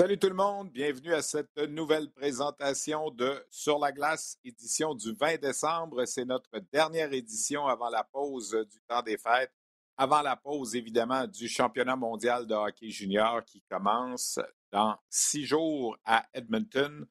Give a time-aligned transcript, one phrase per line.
[0.00, 5.12] Salut tout le monde, bienvenue à cette nouvelle présentation de Sur la glace, édition du
[5.12, 6.06] 20 décembre.
[6.06, 9.52] C'est notre dernière édition avant la pause du temps des fêtes,
[9.98, 14.40] avant la pause évidemment du championnat mondial de hockey junior qui commence
[14.72, 17.06] dans six jours à Edmonton.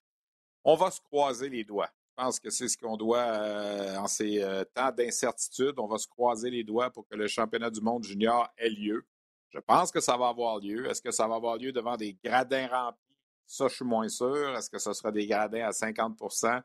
[0.64, 1.92] On va se croiser les doigts.
[2.18, 5.76] Je pense que c'est ce qu'on doit euh, en ces euh, temps d'incertitude.
[5.78, 9.06] On va se croiser les doigts pour que le championnat du monde junior ait lieu.
[9.50, 10.88] Je pense que ça va avoir lieu.
[10.88, 13.16] Est-ce que ça va avoir lieu devant des gradins remplis?
[13.46, 14.56] Ça, je suis moins sûr.
[14.56, 16.62] Est-ce que ce sera des gradins à 50%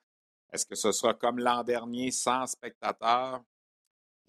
[0.53, 3.43] Est-ce que ce sera comme l'an dernier, sans spectateurs?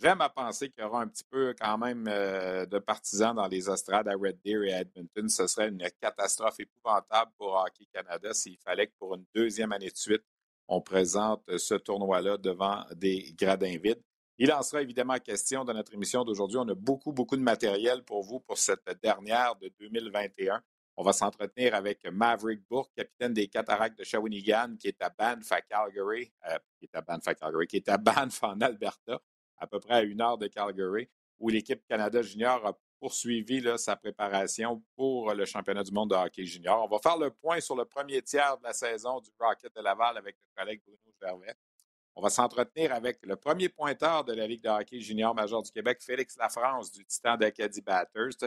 [0.01, 3.47] J'aime à penser qu'il y aura un petit peu quand même euh, de partisans dans
[3.47, 5.29] les estrades à Red Deer et à Edmonton.
[5.29, 9.89] Ce serait une catastrophe épouvantable pour Hockey Canada s'il fallait que pour une deuxième année
[9.89, 10.23] de suite,
[10.67, 14.01] on présente ce tournoi-là devant des gradins vides.
[14.37, 16.57] Il en sera évidemment question dans notre émission d'aujourd'hui.
[16.57, 20.61] On a beaucoup, beaucoup de matériel pour vous pour cette dernière de 2021.
[20.97, 25.51] On va s'entretenir avec Maverick Bourque, capitaine des Cataractes de Shawinigan, qui est à Banff
[25.51, 29.21] à Calgary, euh, qui est à Banff à qui est à Banff en Alberta,
[29.57, 33.95] à peu près à une heure de Calgary, où l'équipe Canada Junior a poursuivi sa
[33.95, 36.83] préparation pour le championnat du monde de hockey junior.
[36.83, 39.81] On va faire le point sur le premier tiers de la saison du Rocket de
[39.81, 41.55] Laval avec le collègue Bruno Gervais.
[42.17, 45.69] On va s'entretenir avec le premier pointeur de la Ligue de hockey junior major du
[45.69, 48.37] Québec, Félix Lafrance du Titan d'Acadie Batters,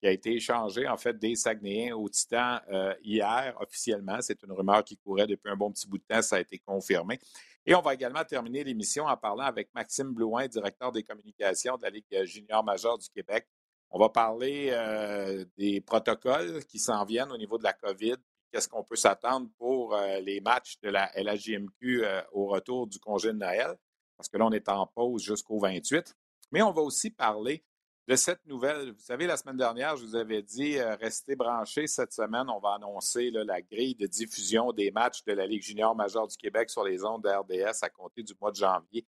[0.00, 4.18] qui a été échangé en fait des Saguenayens au Titan euh, hier officiellement.
[4.20, 6.58] C'est une rumeur qui courait depuis un bon petit bout de temps, ça a été
[6.58, 7.18] confirmé.
[7.64, 11.82] Et on va également terminer l'émission en parlant avec Maxime Blouin, directeur des communications de
[11.82, 13.48] la Ligue junior majeure du Québec.
[13.90, 18.16] On va parler euh, des protocoles qui s'en viennent au niveau de la COVID,
[18.56, 22.98] qu'est-ce qu'on peut s'attendre pour euh, les matchs de la LHJMQ euh, au retour du
[22.98, 23.76] congé de Noël,
[24.16, 26.16] parce que là, on est en pause jusqu'au 28.
[26.52, 27.62] Mais on va aussi parler
[28.08, 28.92] de cette nouvelle.
[28.92, 31.86] Vous savez, la semaine dernière, je vous avais dit, euh, restez branchés.
[31.86, 35.94] Cette semaine, on va annoncer la grille de diffusion des matchs de la Ligue junior
[35.94, 39.06] majeure du Québec sur les ondes de RDS à compter du mois de janvier.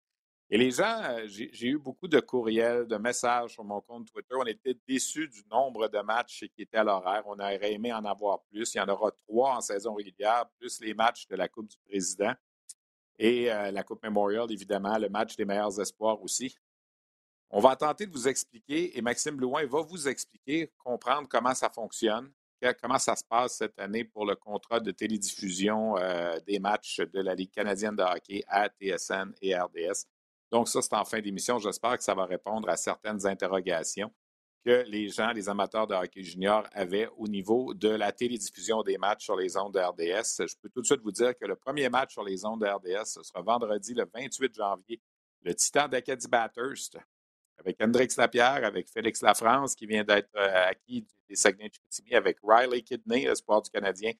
[0.48, 4.34] Et les gens, euh, j'ai eu beaucoup de courriels, de messages sur mon compte Twitter.
[4.38, 7.24] On était déçus du nombre de matchs qui étaient à l'horaire.
[7.26, 8.74] On aurait aimé en avoir plus.
[8.74, 11.78] Il y en aura trois en saison régulière, plus les matchs de la Coupe du
[11.88, 12.32] Président
[13.18, 16.56] et euh, la Coupe Memorial, évidemment, le match des meilleurs espoirs aussi.
[17.50, 21.70] On va tenter de vous expliquer, et Maxime Blouin va vous expliquer, comprendre comment ça
[21.70, 22.30] fonctionne,
[22.82, 27.20] comment ça se passe cette année pour le contrat de télédiffusion euh, des matchs de
[27.20, 30.06] la Ligue canadienne de hockey à TSN et RDS.
[30.50, 31.58] Donc, ça, c'est en fin d'émission.
[31.58, 34.12] J'espère que ça va répondre à certaines interrogations
[34.66, 38.98] que les gens, les amateurs de hockey junior avaient au niveau de la télédiffusion des
[38.98, 40.44] matchs sur les ondes de RDS.
[40.48, 42.66] Je peux tout de suite vous dire que le premier match sur les ondes de
[42.66, 45.00] RDS, ce sera vendredi le 28 janvier,
[45.42, 46.98] le Titan d'Acadie Bathurst,
[47.58, 52.82] avec Hendrix Lapierre, avec Félix Lafrance, qui vient d'être euh, acquis des Saguenay-Chicoutimi, avec Riley
[52.82, 54.12] Kidney, l'espoir du Canadien.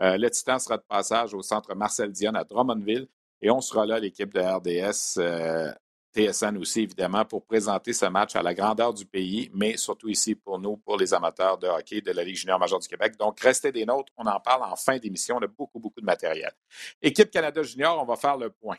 [0.00, 3.08] Euh, le Titan sera de passage au centre Marcel Dion à Drummondville.
[3.42, 5.72] Et on sera là, l'équipe de RDS, euh,
[6.14, 10.36] TSN aussi, évidemment, pour présenter ce match à la grandeur du pays, mais surtout ici
[10.36, 13.16] pour nous, pour les amateurs de hockey de la Ligue junior majeure du Québec.
[13.18, 14.12] Donc, restez des nôtres.
[14.16, 15.38] On en parle en fin d'émission.
[15.40, 16.52] On a beaucoup, beaucoup de matériel.
[17.00, 18.76] Équipe Canada junior, on va faire le point.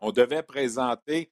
[0.00, 1.30] On devait présenter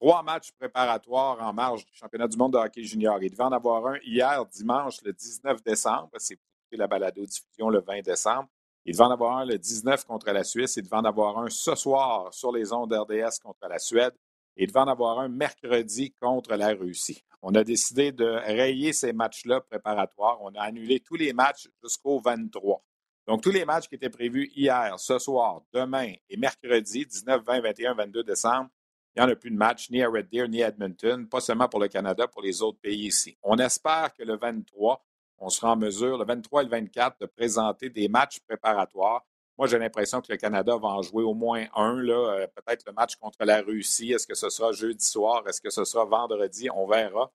[0.00, 3.22] trois matchs préparatoires en marge du championnat du monde de hockey junior.
[3.22, 6.10] Il devait en avoir un hier, dimanche, le 19 décembre.
[6.16, 6.38] C'est
[6.72, 8.48] la balado-diffusion le 20 décembre.
[8.84, 10.76] Il devait en avoir un le 19 contre la Suisse.
[10.76, 14.14] Il devait en avoir un ce soir sur les ondes RDS contre la Suède.
[14.56, 17.22] Il devait en avoir un mercredi contre la Russie.
[17.42, 20.38] On a décidé de rayer ces matchs-là préparatoires.
[20.42, 22.82] On a annulé tous les matchs jusqu'au 23.
[23.28, 27.60] Donc, tous les matchs qui étaient prévus hier, ce soir, demain et mercredi, 19, 20,
[27.60, 28.70] 21, 22 décembre,
[29.14, 31.40] il n'y en a plus de match ni à Red Deer ni à Edmonton, pas
[31.40, 33.36] seulement pour le Canada, pour les autres pays ici.
[33.42, 35.04] On espère que le 23,
[35.38, 39.24] on sera en mesure, le 23 et le 24, de présenter des matchs préparatoires
[39.56, 42.92] Moi, j'ai l'impression que le Canada va en jouer au moins un, là, peut-être le
[42.92, 44.12] match contre la Russie.
[44.12, 45.46] Est-ce que ce sera jeudi soir?
[45.48, 46.68] Est-ce que ce sera vendredi?
[46.74, 47.30] On verra.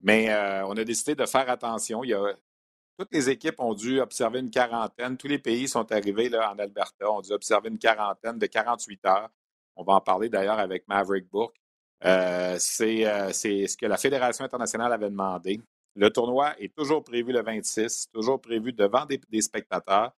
[0.00, 0.32] Mais
[0.64, 2.02] on a décidé de faire attention.
[2.98, 5.16] Toutes les équipes ont dû observer une quarantaine.
[5.16, 9.04] Tous les pays sont arrivés là, en Alberta, ont dû observer une quarantaine de 48
[9.06, 9.30] heures.
[9.76, 11.54] On va en parler d'ailleurs avec Maverick Book.
[12.04, 15.60] Euh, euh, c'est ce que la Fédération internationale avait demandé.
[15.94, 20.12] Le tournoi est toujours prévu le 26, toujours prévu devant des, spectateurs,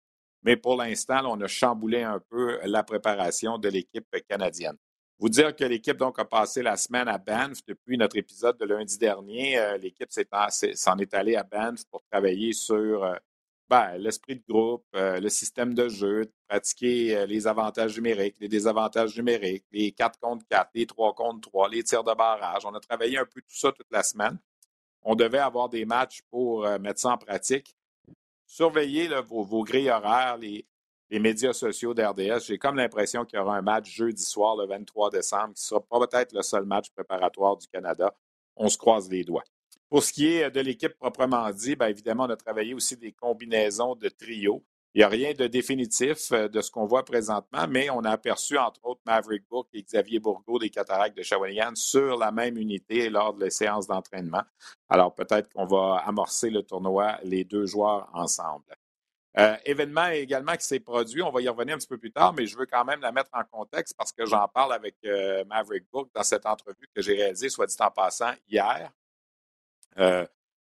[0.43, 4.77] mais pour l'instant, on a chamboulé un peu la préparation de l'équipe canadienne.
[5.19, 8.65] Vous dire que l'équipe donc a passé la semaine à Banff depuis notre épisode de
[8.65, 9.57] lundi dernier.
[9.57, 13.15] Euh, l'équipe s'en est allée à Banff pour travailler sur euh,
[13.71, 19.17] ben, l'esprit de groupe, euh, le système de jeu, pratiquer les avantages numériques, les désavantages
[19.17, 22.67] numériques, les 4 contre 4, les 3 contre 3, les tirs de barrage.
[22.67, 24.39] On a travaillé un peu tout ça toute la semaine.
[25.03, 27.77] On devait avoir des matchs pour mettre ça en pratique.
[28.47, 30.67] Surveillez vos, grilles horaires, les,
[31.11, 32.45] médias sociaux d'RDS.
[32.47, 35.81] J'ai comme l'impression qu'il y aura un match jeudi soir, le 23 décembre, qui sera
[35.81, 38.15] peut-être le seul match préparatoire du Canada.
[38.57, 39.45] On se croise les doigts.
[39.89, 43.13] Pour ce qui est de l'équipe proprement dit, bien évidemment, on a travaillé aussi des
[43.13, 44.63] combinaisons de trio.
[44.95, 48.11] Il n'y a rien de définitif euh, de ce qu'on voit présentement, mais on a
[48.11, 52.59] aperçu, entre autres, Maverick Book et Xavier Bourgault des Cataractes de Shawinigan sur la même
[52.59, 54.43] unité lors de les séances d'entraînement.
[54.91, 58.77] Alors, peut-être qu'on va amorcer le tournoi, les deux joueurs ensemble.
[59.39, 62.35] Euh, événement également qui s'est produit, on va y revenir un petit peu plus tard,
[62.35, 65.43] mais je veux quand même la mettre en contexte parce que j'en parle avec euh,
[65.47, 68.93] Maverick Book dans cette entrevue que j'ai réalisée, soit dit en passant, hier.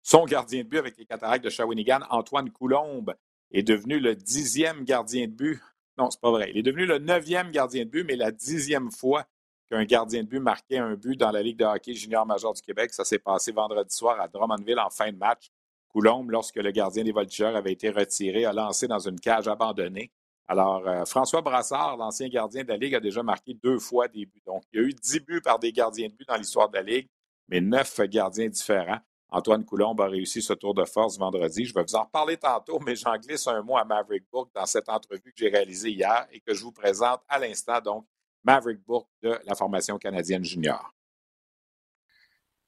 [0.03, 3.15] Son gardien de but avec les cataractes de Shawinigan, Antoine Coulombe,
[3.53, 5.61] est devenu le dixième gardien de but.
[5.97, 6.51] Non, c'est pas vrai.
[6.53, 9.27] Il est devenu le neuvième gardien de but, mais la dixième fois
[9.69, 12.63] qu'un gardien de but marquait un but dans la Ligue de hockey junior major du
[12.63, 12.93] Québec.
[12.93, 15.51] Ça s'est passé vendredi soir à Drummondville en fin de match.
[15.89, 20.13] Coulombe, lorsque le gardien des Voltigeurs avait été retiré, a lancé dans une cage abandonnée.
[20.47, 24.25] Alors, euh, François Brassard, l'ancien gardien de la Ligue, a déjà marqué deux fois des
[24.25, 24.43] buts.
[24.47, 26.77] Donc, il y a eu dix buts par des gardiens de but dans l'histoire de
[26.77, 27.09] la Ligue,
[27.49, 28.99] mais neuf gardiens différents.
[29.31, 31.65] Antoine Coulombe a réussi ce tour de force vendredi.
[31.67, 34.67] Je vais vous en reparler tantôt, mais j'en glisse un mot à Maverick Book dans
[34.67, 37.81] cette entrevue que j'ai réalisée hier et que je vous présente à l'instant.
[37.81, 38.07] Donc,
[38.43, 40.95] Maverick Book de la formation canadienne junior.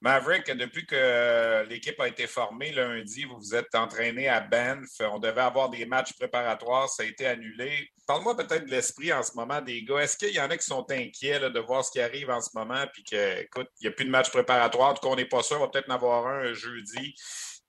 [0.03, 4.89] Maverick, depuis que l'équipe a été formée lundi, vous vous êtes entraîné à Banff.
[5.01, 7.91] On devait avoir des matchs préparatoires, ça a été annulé.
[8.07, 9.99] Parle-moi peut-être de l'esprit en ce moment des gars.
[9.99, 12.49] Est-ce qu'il y en a qui sont inquiets de voir ce qui arrive en ce
[12.55, 13.49] moment, puis qu'il
[13.83, 16.27] n'y a plus de matchs préparatoires, qu'on n'est pas sûr, on va peut-être en avoir
[16.27, 17.15] un jeudi.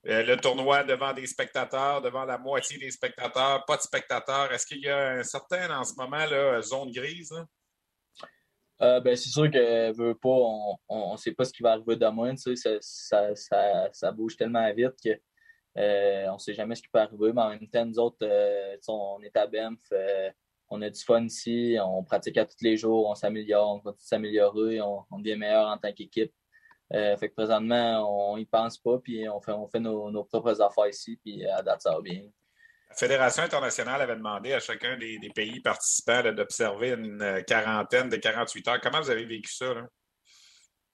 [0.08, 4.52] Euh, le tournoi devant des spectateurs, devant la moitié des spectateurs, pas de spectateurs.
[4.54, 6.26] Est-ce qu'il y a un certain, en ce moment,
[6.62, 7.34] zone grise?
[8.82, 10.30] Euh, ben, c'est sûr que veut pas,
[10.90, 12.36] on ne sait pas ce qui va arriver demain.
[12.36, 12.52] Ça,
[12.82, 15.10] ça, ça, ça, bouge tellement vite que
[15.78, 17.32] euh, on ne sait jamais ce qui peut arriver.
[17.34, 19.80] Mais en même temps, nous autres, euh, on est à Banff,
[20.70, 24.04] on a du fun ici, on pratique à tous les jours, on s'améliore, on continue
[24.04, 26.34] de s'améliorer, on, devient meilleur en tant qu'équipe.
[26.92, 30.60] fait que présentement, on y pense pas, puis on fait, on fait nos, nos propres
[30.62, 32.24] affaires ici, puis à date, ça va bien.
[32.92, 38.18] La Fédération internationale avait demandé à chacun des, pays participants d'observer une euh, quarantaine de
[38.18, 38.82] 48 heures.
[38.82, 39.74] Comment vous avez vécu ça?
[39.74, 39.88] Là?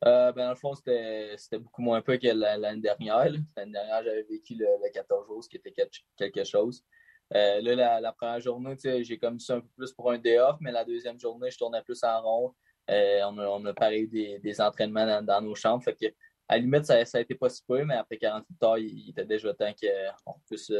[0.06, 3.26] Euh, ben, dans le fond, c'était beaucoup moins peu que l'année dernière.
[3.56, 5.74] L'année dernière, j'avais vécu le, 14 jours, ce qui était
[6.16, 6.84] quelque chose.
[7.34, 10.58] Euh, là, la, première journée, j'ai comme ça un peu plus pour un day off,
[10.62, 12.56] mais la deuxième journée, je tournais plus en rond.
[12.88, 15.84] on, a, on a parlé des, entraînements dans, nos chambres.
[15.84, 16.06] Que,
[16.48, 19.26] à la limite, ça, a été pas si peu, mais après 48 heures, il, était
[19.26, 19.74] déjà temps
[20.24, 20.72] qu'on puisse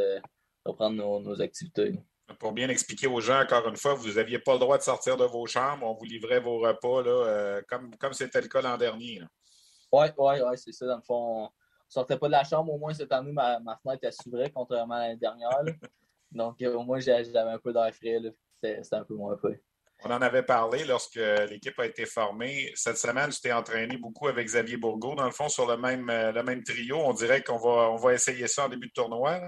[0.68, 2.00] reprendre nos, activités.
[2.40, 5.16] Pour bien expliquer aux gens, encore une fois, vous n'aviez pas le droit de sortir
[5.16, 5.86] de vos chambres.
[5.86, 9.22] On vous livrait vos repas là, euh, comme, comme c'était le cas l'an dernier.
[9.92, 10.86] Oui, oui, oui, c'est ça.
[10.86, 11.50] Dans le fond, on ne
[11.88, 12.74] sortait pas de la chambre.
[12.74, 15.62] Au moins, cette année, ma, ma fenêtre s'ouvrait, contrairement à l'année dernière.
[16.32, 18.20] Donc, au moins, j'avais un peu d'air frais.
[18.62, 19.56] C'était un peu moins peu.
[20.04, 21.20] On en avait parlé lorsque
[21.50, 22.72] l'équipe a été formée.
[22.76, 26.10] Cette semaine, tu t'es entraîné beaucoup avec Xavier Bourgault, dans le fond, sur le même,
[26.10, 26.98] euh, le même trio.
[26.98, 29.42] On dirait qu'on va, on va essayer ça en début de tournoi.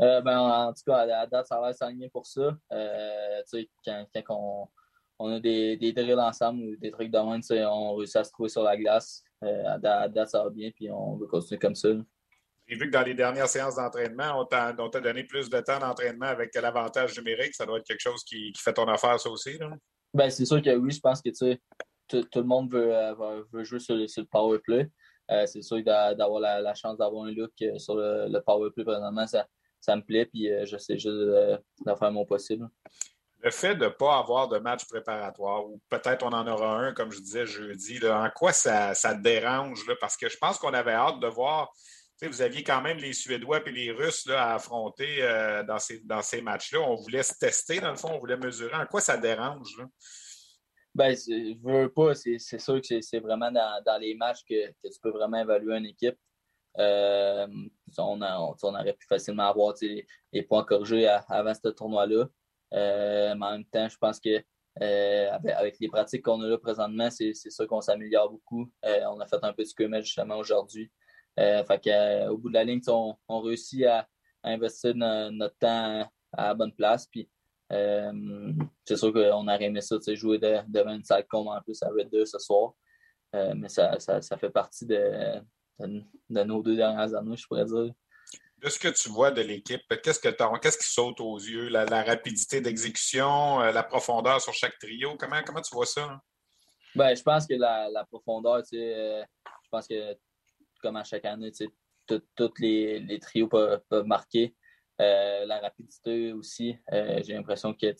[0.00, 2.56] Euh, ben, en tout cas, à la date, ça va s'aligner pour ça.
[2.72, 3.42] Euh,
[3.84, 4.70] quand, quand
[5.18, 8.32] on, a des, des, drills ensemble ou des trucs de même, on réussit à se
[8.32, 9.22] trouver sur la glace.
[9.44, 11.90] Euh, à, date, ça va bien, puis on veut continuer comme ça.
[12.66, 16.26] J'ai vu que dans les dernières séances d'entraînement, on t'a donné plus de temps d'entraînement
[16.26, 17.54] avec l'avantage numérique.
[17.54, 19.58] Ça doit être quelque chose qui, qui fait ton affaire, ça aussi.
[20.14, 21.28] Ben, c'est sûr que oui, je pense que
[22.08, 22.94] tout, tout le monde veut,
[23.52, 24.90] veut jouer sur, sur le power play.
[25.46, 29.26] c'est sûr d'avoir la, la, chance d'avoir un look sur le, le power play, présentement,
[29.26, 29.46] ça,
[29.84, 31.58] ça me plaît, puis euh, je sais juste de,
[31.98, 32.68] faire mon possible.
[33.40, 36.94] Le fait de ne pas avoir de match préparatoire, ou peut-être on en aura un,
[36.94, 39.86] comme je disais jeudi, en quoi ça, ça te dérange?
[39.86, 39.94] Là?
[40.00, 41.72] Parce que je pense qu'on avait hâte de voir
[42.22, 45.18] vous aviez quand même les Suédois et les Russes là, à affronter
[45.66, 46.80] dans ces, dans ces matchs-là.
[46.80, 48.74] On voulait se tester, dans le fond, on voulait mesurer.
[48.74, 49.76] En quoi ça dérange?
[49.78, 49.84] Là?
[50.94, 55.10] Ben, je veux pas, c'est sûr que c'est vraiment dans, les matchs que, tu peux
[55.10, 56.16] vraiment évaluer une équipe.
[56.78, 57.46] Euh,
[57.98, 59.74] on, aurait pu facilement avoir
[60.32, 62.28] les, points corrigés avant ce tournoi-là.
[62.72, 64.42] Euh, mais en même temps, je pense que
[64.82, 68.68] euh, avec, les pratiques qu'on a là présentement, c'est ça qu'on s'améliore beaucoup.
[68.82, 70.90] on a fait un peu de scrimmage justement aujourd'hui.
[71.38, 74.08] au bout de la ligne, on, réussit à,
[74.42, 77.06] investir notre temps à la bonne place.
[77.06, 77.28] Puis
[77.70, 82.10] c'est sûr qu'on aurait aimé ça, jouer devant une salle comme en plus à Red
[82.10, 82.74] 2 ce soir.
[83.32, 85.40] Mais ça, ça, fait partie de,
[85.78, 87.92] de, nos deux dernières années, je pourrais dire.
[88.58, 91.68] De ce que tu vois de l'équipe, qu'est-ce, que qu'est-ce qui saute aux yeux?
[91.68, 95.16] La, rapidité d'exécution, euh, la profondeur sur chaque trio?
[95.18, 96.20] Comment, comment tu vois ça?
[96.94, 99.24] Ben, je pense que la, la profondeur, je
[99.70, 100.16] pense que
[100.80, 101.50] comme à chaque année,
[102.06, 104.54] tous les, les, trios peuvent, peuvent marquer.
[105.00, 106.76] Euh, la rapidité aussi.
[106.92, 107.92] Euh, j'ai l'impression que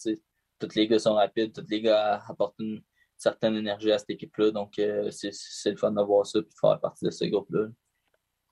[0.60, 2.82] tous les gars sont rapides, tous les gars apportent une
[3.16, 4.50] certaine énergie à cette équipe-là.
[4.50, 7.68] Donc, euh, c'est le fun de voir ça et de faire partie de ce groupe-là.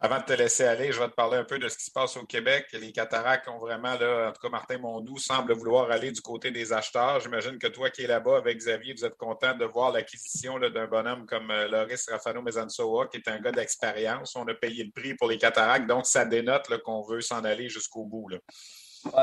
[0.04, 1.92] Avant de te laisser aller, je vais te parler un peu de ce qui se
[1.92, 2.66] passe au Québec.
[2.72, 6.50] Les cataractes ont vraiment, là, en tout cas, Martin Mondou semble vouloir aller du côté
[6.50, 7.20] des acheteurs.
[7.20, 10.88] J'imagine que toi qui es là-bas avec Xavier, vous êtes content de voir l'acquisition d'un
[10.88, 14.34] bonhomme comme euh, Loris Rafano Mezansoa, qui est un gars d'expérience.
[14.34, 17.68] On a payé le prix pour les cataractes, donc ça dénote qu'on veut s'en aller
[17.68, 18.28] jusqu'au bout.
[18.28, 18.38] Là.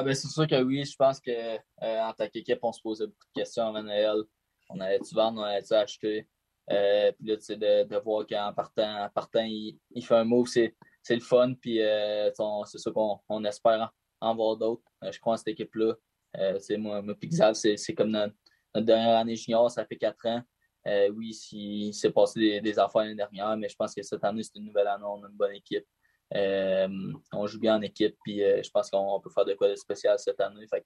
[0.01, 0.85] ben, c'est sûr que oui.
[0.85, 4.23] Je pense qu'en euh, tant qu'équipe, on se posait beaucoup de questions avant Noël.
[4.69, 6.27] On allait-tu vendre, on allait-tu acheter?
[6.71, 10.15] Euh, puis là, tu sais, de, de, voir qu'en partant, en partant il, il, fait
[10.15, 11.53] un move, c'est, c'est le fun.
[11.59, 12.29] Puis euh,
[12.65, 14.83] c'est ça qu'on on espère en, voir d'autres.
[15.03, 15.95] Euh, je crois en cette équipe-là.
[16.59, 18.35] c'est moi, moi Pixel, c'est, c'est comme notre,
[18.75, 20.43] dernière année junior, ça fait quatre ans.
[21.11, 24.43] oui, il s'est passé des, des affaires l'année dernière, mais je pense que cette année,
[24.43, 25.05] c'est une nouvelle année.
[25.05, 25.85] On a une bonne équipe.
[26.33, 30.17] On joue bien en équipe, puis je pense qu'on peut faire de quoi de spécial
[30.19, 30.65] cette année.
[30.67, 30.85] Fait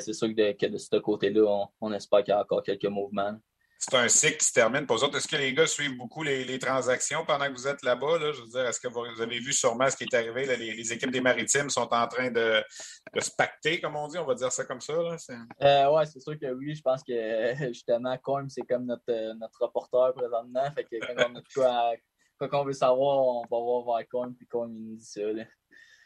[0.00, 2.62] c'est sûr que de, que de ce côté-là, on, on, espère qu'il y a encore
[2.62, 3.38] quelques mouvements
[3.78, 4.86] c'est un cycle qui se termine.
[4.86, 8.18] Pour autres, est-ce que les gars suivent beaucoup les, transactions pendant que vous êtes là-bas?
[8.32, 10.46] Je veux dire, est-ce que vous avez vu sûrement ce qui est arrivé?
[10.56, 12.62] les, équipes des maritimes sont en train de,
[13.18, 14.94] se pacter, comme on dit, on va dire ça comme ça.
[14.94, 16.74] Euh, oui, c'est sûr que oui.
[16.74, 20.70] Je pense que justement, Corm, c'est comme notre, notre reporter présentement.
[20.74, 21.92] Fait que quand on a quoi,
[22.48, 25.20] qu'on veut savoir, on va voir vers Corm, puis Corm, il nous dit ça.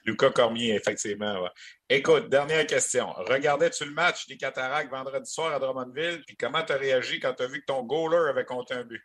[0.04, 1.48] Lucas Cormier, effectivement.
[1.88, 3.12] Écoute, dernière question.
[3.12, 6.22] Regardais-tu le match des Cataractes vendredi soir à Drummondville?
[6.26, 8.84] Puis comment tu as réagi quand tu as vu que ton goaler avait compté un
[8.84, 9.02] but?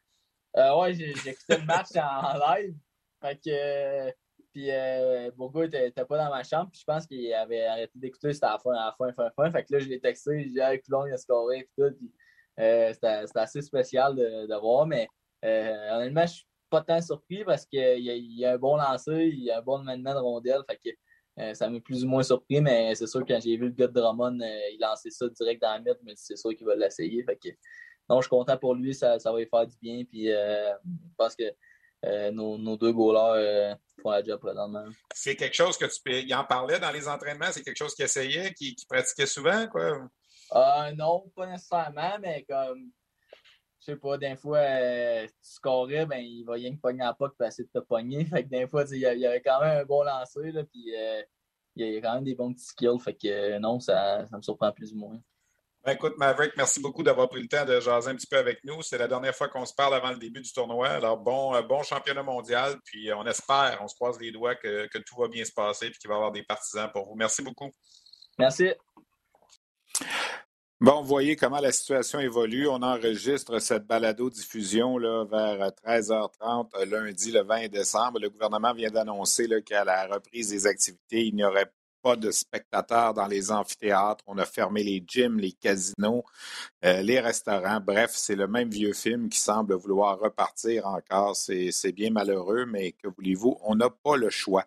[0.56, 2.76] Euh, oui, j'ai écouté le match en live.
[3.22, 4.12] Fait que.
[4.54, 6.70] puis euh, Bourgo n'était pas dans ma chambre.
[6.72, 8.34] Puis je pense qu'il avait arrêté d'écouter.
[8.34, 9.52] C'était à la fin, à la fin, fin, fin.
[9.52, 10.44] Fait que là, je l'ai texté.
[10.44, 11.68] J'ai dit, hey, Coulon, il a scoré.
[11.76, 11.96] Puis tout.
[12.60, 14.86] Euh, c'était assez spécial de, de voir.
[14.86, 15.08] Mais
[15.44, 19.52] euh, honnêtement, je pas tant surpris parce qu'il y, a un bon lancer, il y
[19.52, 20.62] a un bon maniement de rondelle.
[20.68, 20.90] Fait que,
[21.40, 23.74] euh, ça m'a plus ou moins surpris, mais c'est sûr que quand j'ai vu le
[23.74, 26.66] gars de Drummond, euh, il lançait ça direct dans la mythe, mais c'est sûr qu'il
[26.66, 27.24] va l'essayer.
[27.24, 27.50] Fait que,
[28.10, 30.04] non, je suis content pour lui, ça, ça va lui faire du bien.
[30.04, 31.44] Puis euh, je pense que
[32.32, 34.86] nos, nos, deux goalers font la job présentement.
[35.14, 36.20] C'est quelque chose que tu peux.
[36.20, 40.10] Il en parlait dans les entraînements, c'est quelque chose qu'il essayait, qu'il pratiquait souvent, quoi?
[40.96, 42.92] non, pas nécessairement, mais comme
[43.86, 47.14] je sais pas, des fois, euh, tu scorais, ben, il va rien que pogner la
[47.14, 48.24] puck pour essayer de te pogner.
[48.26, 51.22] Fait que des fois, il y, avait quand même un bon lancer, là, puis euh,
[51.76, 53.00] il y a quand même des bons petits skills.
[53.04, 55.20] Fait que euh, non, ça, ça, me surprend plus ou moins.
[55.84, 58.64] Ben, écoute, Maverick, merci beaucoup d'avoir pris le temps de jaser un petit peu avec
[58.64, 58.82] nous.
[58.82, 60.88] C'est la dernière fois qu'on se parle avant le début du tournoi.
[60.88, 62.80] Alors, bon, bon championnat mondial.
[62.86, 65.88] Puis on espère, on se croise les doigts que, que tout va bien se passer
[65.88, 67.16] et qu'il va y avoir des partisans pour vous.
[67.16, 67.70] Merci beaucoup.
[68.40, 68.70] Merci.
[70.84, 72.68] Bon, vous voyez comment la situation évolue.
[72.68, 78.20] On enregistre cette balado-diffusion vers 13h30 euh, lundi, le 20 décembre.
[78.20, 81.72] Le gouvernement vient d'annoncer qu'à la reprise des activités, il n'y aurait
[82.04, 84.24] pas de spectateurs dans les amphithéâtres.
[84.28, 86.24] On a fermé les gyms, les casinos,
[86.84, 87.80] euh, les restaurants.
[87.80, 91.36] Bref, c'est le même vieux film qui semble vouloir repartir encore.
[91.36, 94.66] C'est bien malheureux, mais que voulez-vous, on n'a pas le choix.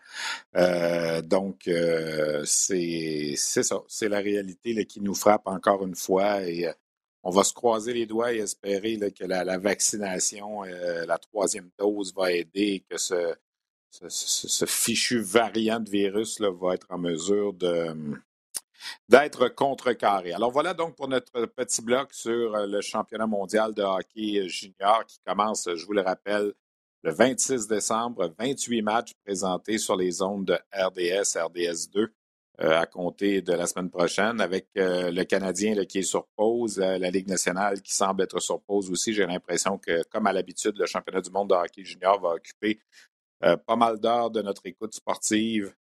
[0.56, 3.82] Euh, donc, euh, c'est ça.
[3.86, 6.42] C'est la réalité qui nous frappe encore une fois.
[6.42, 6.66] Et
[7.22, 12.14] on va se croiser les doigts et espérer que la, la vaccination, la troisième dose
[12.14, 13.34] va aider, que ce
[14.08, 17.94] ce, fichu variant de virus là, va être en mesure de,
[19.08, 20.32] d'être contrecarré.
[20.32, 25.04] Alors voilà donc pour notre petit bloc sur euh, le championnat mondial de hockey junior
[25.06, 26.52] qui commence, je vous le rappelle,
[27.02, 28.32] le 26 décembre.
[28.38, 32.08] 28 matchs présentés sur les zones de RDS, RDS2
[32.60, 36.78] euh, à compter de la semaine prochaine avec euh, le Canadien qui est sur pause,
[36.78, 39.12] la Ligue nationale qui semble être sur pause aussi.
[39.12, 42.80] J'ai l'impression que, comme à l'habitude, le championnat du monde de hockey junior va occuper
[43.40, 45.74] pas mal d'heures de notre écoute sportive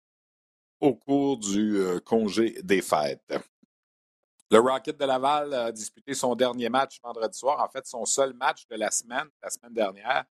[0.81, 3.35] au cours du congé des fêtes.
[4.51, 8.35] Le Rocket de Laval a disputé son dernier match vendredi soir, en fait son seul
[8.35, 10.25] match de la semaine, la semaine dernière.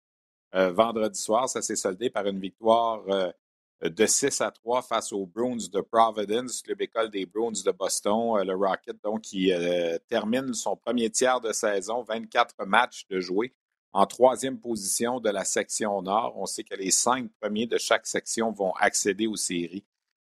[0.53, 3.03] vendredi soir, ça s'est soldé par une victoire
[3.81, 8.37] de 6 à 3 face aux Bruins de Providence, club école des Bruins de Boston.
[8.37, 13.19] Euh, le Rocket, donc, qui euh, termine son premier tiers de saison, 24 matchs de
[13.19, 13.53] jouer,
[13.93, 16.33] en troisième position de la section Nord.
[16.37, 19.85] On sait que les cinq premiers de chaque section vont accéder aux séries.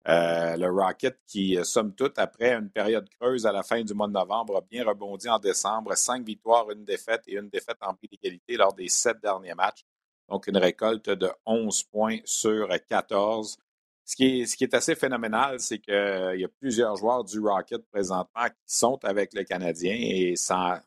[0.09, 4.09] Euh, le Rocket, qui, somme toute, après une période creuse à la fin du mois
[4.09, 5.95] de novembre, a bien rebondi en décembre.
[5.95, 9.85] Cinq victoires, une défaite et une défaite en prix d'égalité lors des sept derniers matchs.
[10.29, 13.59] Donc, une récolte de 11 points sur 14.
[14.05, 18.75] Ce qui est, assez phénoménal, c'est qu'il y a plusieurs joueurs du Rocket présentement qui
[18.75, 20.83] sont avec le Canadien et ça,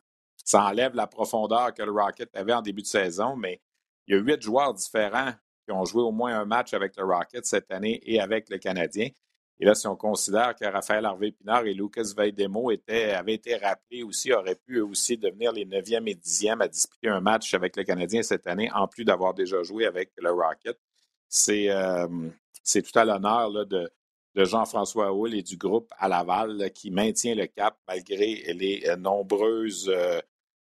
[0.52, 3.60] enlève la profondeur que le Rocket avait en début de saison, mais
[4.06, 5.32] il y a huit joueurs différents
[5.64, 8.58] qui ont joué au moins un match avec le Rocket cette année et avec le
[8.58, 9.08] Canadien.
[9.60, 14.32] Et là, si on considère que Raphaël Harvey-Pinard et Lucas Veidemo avaient été rappelés aussi,
[14.32, 18.22] auraient pu aussi devenir les 9e et 10e à disputer un match avec le Canadien
[18.22, 20.78] cette année, en plus d'avoir déjà joué avec le Rocket.
[21.28, 23.88] C'est euh, tout à l'honneur de,
[24.34, 28.96] de Jean-François Houle et du groupe à Laval qui maintient le cap malgré les euh,
[28.96, 30.20] nombreuses euh,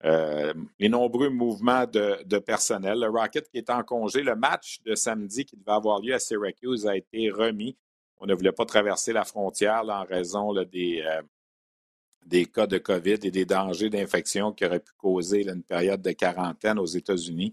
[0.03, 3.01] les nombreux mouvements de, personnel.
[3.01, 6.19] Le Rocket qui est en congé, le match de samedi qui devait avoir lieu à
[6.19, 7.77] Syracuse a été remis
[8.23, 11.23] on ne voulait pas traverser la frontière en raison des, euh,
[12.25, 16.13] des cas de COVID et des dangers d'infection qui auraient pu causer une période de
[16.13, 17.53] quarantaine aux États-Unis.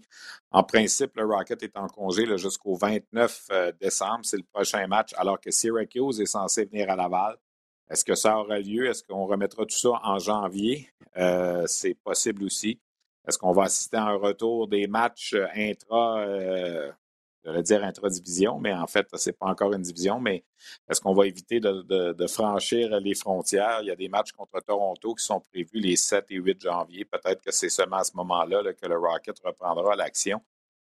[0.52, 4.20] En principe, le Rocket est en congé jusqu'au 29 euh, décembre.
[4.22, 7.36] C'est le prochain match, alors que Syracuse est censé venir à Laval.
[7.90, 8.86] Est-ce que ça aura lieu?
[8.86, 10.88] Est-ce qu'on remettra tout ça en janvier?
[11.16, 12.80] Euh, c'est possible aussi.
[13.26, 16.24] Est-ce qu'on va assister à un retour des matchs intra,
[17.44, 20.44] je vais dire intra-division, mais en fait, ce n'est pas encore une division, mais
[20.88, 23.80] est-ce qu'on va éviter de, franchir les frontières?
[23.82, 27.04] Il y a des matchs contre Toronto qui sont prévus les 7 et 8 janvier.
[27.04, 30.40] Peut-être que c'est seulement à ce moment-là que le Rocket reprendra l'action.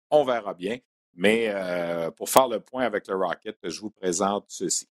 [0.09, 0.77] On verra bien.
[1.13, 4.87] Mais euh, pour faire le point avec le Rocket, je vous présente ceci.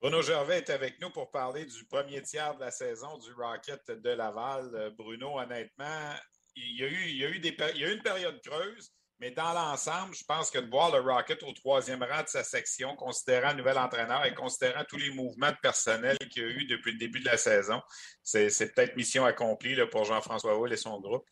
[0.00, 3.90] Bruno Gervais est avec nous pour parler du premier tiers de la saison du Rocket
[3.90, 4.70] de Laval.
[4.74, 6.14] Euh, Bruno, honnêtement,
[6.54, 8.92] il y a eu, il y a eu, des, il y a une période creuse.
[9.18, 12.44] Mais dans l'ensemble, je pense que de voir le Rocket au troisième rang de sa
[12.44, 16.48] section, considérant le nouvel entraîneur et considérant tous les mouvements de personnel qu'il y a
[16.50, 17.80] eu depuis le début de la saison,
[18.22, 21.26] c'est peut-être mission accomplie là, pour Jean-François Hull et son groupe.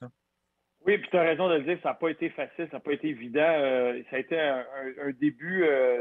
[0.86, 2.80] Oui, puis tu as raison de le dire, ça n'a pas été facile, ça n'a
[2.80, 3.40] pas été évident.
[3.40, 5.64] Euh, ça a été un, début.
[5.64, 6.00] Euh,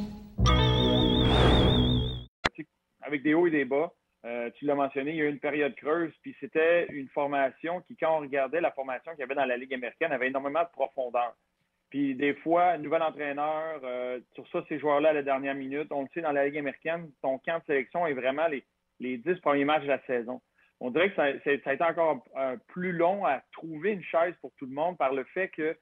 [3.31, 3.91] Des hauts et des bas.
[4.25, 7.81] Euh, tu l'as mentionné, il y a eu une période creuse, puis c'était une formation
[7.81, 10.61] qui, quand on regardait la formation qu'il y avait dans la Ligue américaine, avait énormément
[10.61, 11.33] de profondeur.
[11.89, 16.03] Puis des fois, nouvel entraîneur, euh, sur ça, ces joueurs-là à la dernière minute, on
[16.03, 18.63] le sait, dans la Ligue américaine, ton camp de sélection est vraiment les,
[18.99, 20.41] les 10 premiers matchs de la saison.
[20.81, 22.23] On dirait que ça, a été encore
[22.67, 25.77] plus long à trouver une chaise pour tout le monde par le fait que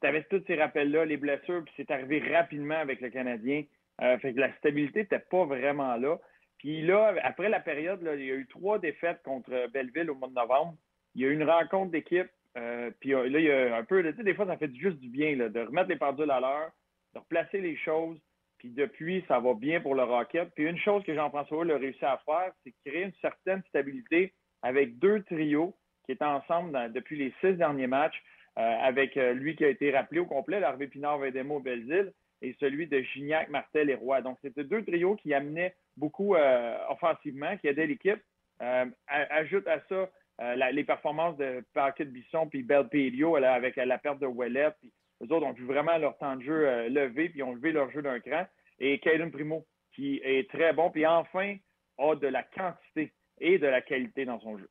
[0.00, 3.64] tu avais tous ces rappels-là, les blessures, puis c'est arrivé rapidement avec le Canadien.
[4.02, 6.18] Euh, fait que la stabilité n'était pas vraiment là.
[6.64, 10.28] Puis là, après la période, il y a eu trois défaites contre Belleville au mois
[10.28, 10.74] de novembre.
[11.14, 12.30] Il y a eu une rencontre d'équipe.
[12.56, 14.98] Euh, puis là, il y a un peu, tu sais, des fois, ça fait juste
[14.98, 16.70] du bien de remettre les pendules à l'heure,
[17.12, 18.18] de replacer les choses.
[18.56, 20.54] Puis depuis, ça va bien pour le Rocket.
[20.54, 24.98] Puis une chose que Jean-François a réussi à faire, c'est créer une certaine stabilité avec
[24.98, 28.22] deux trios qui étaient ensemble depuis les six derniers matchs,
[28.58, 32.56] euh, avec euh, lui qui a été rappelé au complet, l'Harvey Pinard, Vedemo, Belleville, et
[32.58, 34.22] celui de Gignac, Martel et Roy.
[34.22, 38.20] Donc, c'était deux trios qui amenaient beaucoup euh, offensivement, qui aidaient l'équipe.
[38.62, 40.08] Euh, ajoute à ça
[40.40, 44.70] euh, les performances de Paquet Bisson puis Belpedio avec la perte de Ouellet.
[44.80, 47.90] Puis eux autres ont vu vraiment leur temps de jeu lever, puis ont levé leur
[47.90, 48.46] jeu d'un cran.
[48.78, 51.56] Et Caden Primo, qui est très bon, puis enfin
[51.98, 54.68] a de la quantité et de la qualité dans son jeu.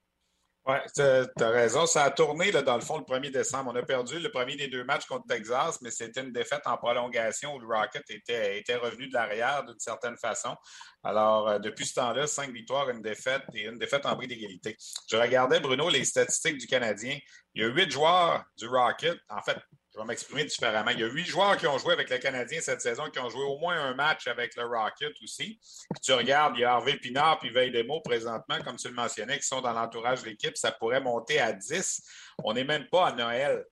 [0.65, 1.85] Oui, tu as raison.
[1.85, 3.71] Ça a tourné, là, dans le fond, le 1er décembre.
[3.73, 6.77] On a perdu le premier des deux matchs contre Texas, mais c'était une défaite en
[6.77, 10.55] prolongation où le Rocket était, était revenu de l'arrière d'une certaine façon.
[11.03, 14.77] Alors, euh, depuis ce temps-là, cinq victoires, une défaite et une défaite en prix d'égalité.
[15.11, 17.17] Je regardais, Bruno, les statistiques du Canadien.
[17.55, 19.17] Il y a huit joueurs du Rocket.
[19.29, 19.57] En fait,
[19.93, 20.89] je vais m'exprimer différemment.
[20.91, 23.29] Il y a huit joueurs qui ont joué avec le Canadien cette saison, qui ont
[23.29, 25.59] joué au moins un match avec le Rocket aussi.
[26.01, 29.37] tu regardes, il y a Harvey Pinard puis Veille Demo présentement, comme tu le mentionnais,
[29.37, 30.57] qui sont dans l'entourage de l'équipe.
[30.57, 32.01] Ça pourrait monter à 10.
[32.43, 33.63] On n'est même pas à Noël.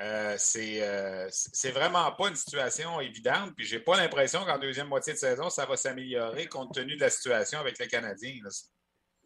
[0.00, 3.52] Euh, euh, c'est vraiment pas une situation évidente.
[3.56, 7.00] Puis j'ai pas l'impression qu'en deuxième moitié de saison, ça va s'améliorer compte tenu de
[7.00, 8.34] la situation avec le Canadien.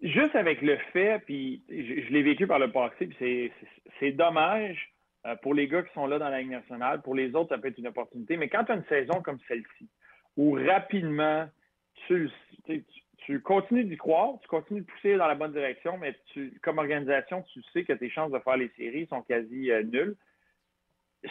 [0.02, 3.52] Juste avec le fait, puis je, l'ai vécu par le passé, puis
[4.00, 4.92] c'est dommage
[5.26, 7.00] euh, pour les gars qui sont là dans la Ligue nationale.
[7.02, 8.36] Pour les autres, ça peut être une opportunité.
[8.36, 9.88] Mais quand tu as une saison comme celle-ci,
[10.36, 11.48] où rapidement,
[12.06, 12.28] tu,
[13.44, 16.16] continues d'y croire, tu continues de pousser dans la bonne direction, mais
[16.62, 20.16] comme organisation, tu sais que tes chances de faire les séries sont quasi euh, nulles.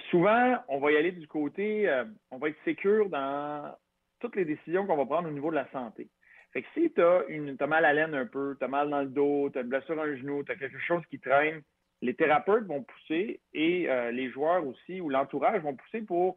[0.10, 3.75] Souvent, on va y aller du côté, euh, on va être sécure dans
[4.21, 6.08] toutes les décisions qu'on va prendre au niveau de la santé.
[6.54, 9.08] Fait que si tu as, mal à laine un peu, tu as mal dans le
[9.08, 11.62] dos, tu as une blessure à un genou, tu as quelque chose qui traîne,
[12.01, 16.35] les thérapeutes vont pousser et euh, les joueurs aussi ou l'entourage vont pousser pour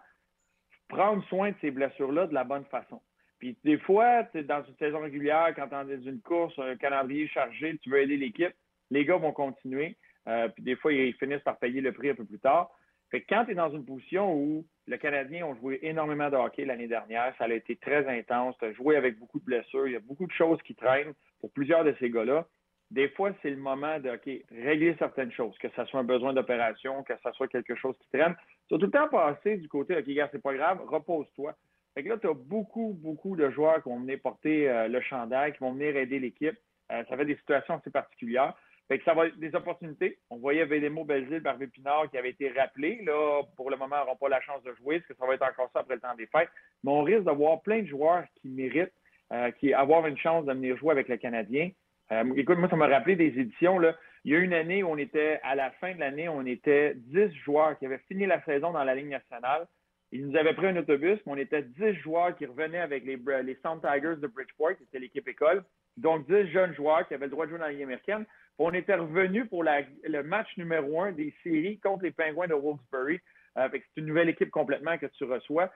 [0.89, 3.01] prendre soin de ces blessures-là de la bonne façon.
[3.39, 7.29] Puis des fois, dans une saison régulière, quand tu es dans une course, un calendrier
[7.29, 8.55] chargé, tu veux aider l'équipe,
[8.91, 9.97] les gars vont continuer.
[10.29, 12.71] Euh, puis des fois, ils finissent par payer le prix un peu plus tard.
[13.11, 16.37] Fait que quand tu es dans une position où le Canadien ont joué énormément de
[16.37, 19.87] hockey l'année dernière, ça a été très intense, tu as joué avec beaucoup de blessures,
[19.87, 22.47] il y a beaucoup de choses qui traînent pour plusieurs de ces gars-là
[22.91, 27.03] des fois, c'est le moment de régler certaines choses, que ce soit un besoin d'opération,
[27.03, 28.37] que ce soit quelque chose qui traîne.
[28.69, 31.55] Tu as tout le temps passé du côté, OK, gars, c'est pas grave, repose-toi.
[31.95, 35.01] Fait que là, tu as beaucoup, beaucoup de joueurs qui vont venir porter euh, le
[35.01, 36.57] chandail, qui vont venir aider l'équipe.
[36.93, 38.55] Euh, ça fait des situations assez particulières.
[38.89, 40.19] Fait que ça va être des opportunités.
[40.29, 43.01] On voyait Vélémo, Belzile, Barbé Pinard qui avait été rappelé.
[43.03, 44.97] Là, pour le moment, n'auront pas la chance de jouer.
[44.97, 46.51] Est-ce que ça va être encore ça après le temps des fêtes?
[46.83, 48.93] Mais on risque d'avoir plein de joueurs qui méritent,
[49.33, 51.71] euh, qui avoir une chance de venir jouer avec le Canadien.
[52.15, 53.79] Euh, écoute, moi, ça m'a rappelé des éditions.
[53.79, 53.97] Là.
[54.25, 56.95] Il y a une année où on était, à la fin de l'année, on était
[56.97, 59.67] 10 joueurs qui avaient fini la saison dans la Ligue nationale.
[60.13, 63.19] Ils nous avaient pris un autobus, mais on était 10 joueurs qui revenaient avec les,
[63.63, 65.65] Sound Tigers de Bridgeport, qui était l'équipe école.
[65.97, 68.25] Donc, 10 jeunes joueurs qui avaient le droit de jouer dans la Ligue américaine.
[68.59, 73.19] on était revenus pour le match numéro un des séries contre les Pingouins de Wilkes-Barre.
[73.57, 75.71] Euh, c'est une nouvelle équipe complètement que tu reçois.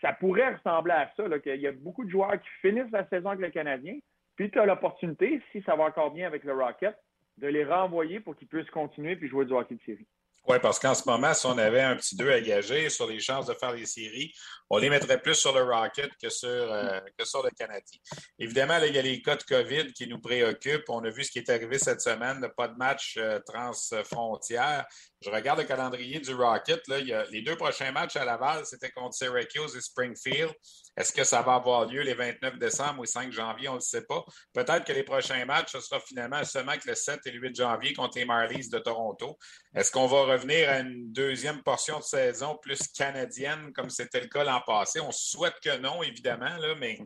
[0.00, 3.30] ça pourrait ressembler à ça, qu'il y a beaucoup de joueurs qui finissent la saison
[3.30, 3.98] avec le Canadien,
[4.36, 6.96] puis tu as l'opportunité, si ça va encore bien avec le Rocket,
[7.38, 10.06] de les renvoyer pour qu'ils puissent continuer puis jouer du hockey de série.
[10.46, 13.18] Oui, parce qu'en ce moment, si on avait un petit 2 à gager sur les
[13.18, 14.30] chances de faire les séries,
[14.68, 17.98] on les mettrait plus sur le Rocket que sur, euh, que sur le Canadien.
[18.38, 20.84] Évidemment, il y a les cas de COVID qui nous préoccupent.
[20.90, 24.84] On a vu ce qui est arrivé cette semaine, pas de match euh, transfrontière.
[25.22, 26.86] Je regarde le calendrier du Rocket.
[26.88, 30.52] Là, il y a les deux prochains matchs à Laval, c'était contre Syracuse et Springfield.
[30.96, 33.68] Est-ce que ça va avoir lieu les 29 décembre ou 5 janvier?
[33.68, 34.24] On ne le sait pas.
[34.52, 37.56] Peut-être que les prochains matchs, ce sera finalement seulement que le 7 et le 8
[37.56, 39.36] janvier contre les Marlies de Toronto.
[39.74, 44.28] Est-ce qu'on va revenir à une deuxième portion de saison plus canadienne comme c'était le
[44.28, 45.00] cas l'an passé?
[45.00, 46.98] On souhaite que non, évidemment, mais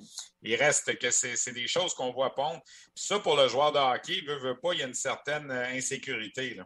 [0.42, 2.60] il reste que c'est des choses qu'on voit pondre.
[2.94, 5.66] Ça, pour le joueur de hockey, veut, veut pas, il y a une certaine euh,
[5.74, 6.60] insécurité.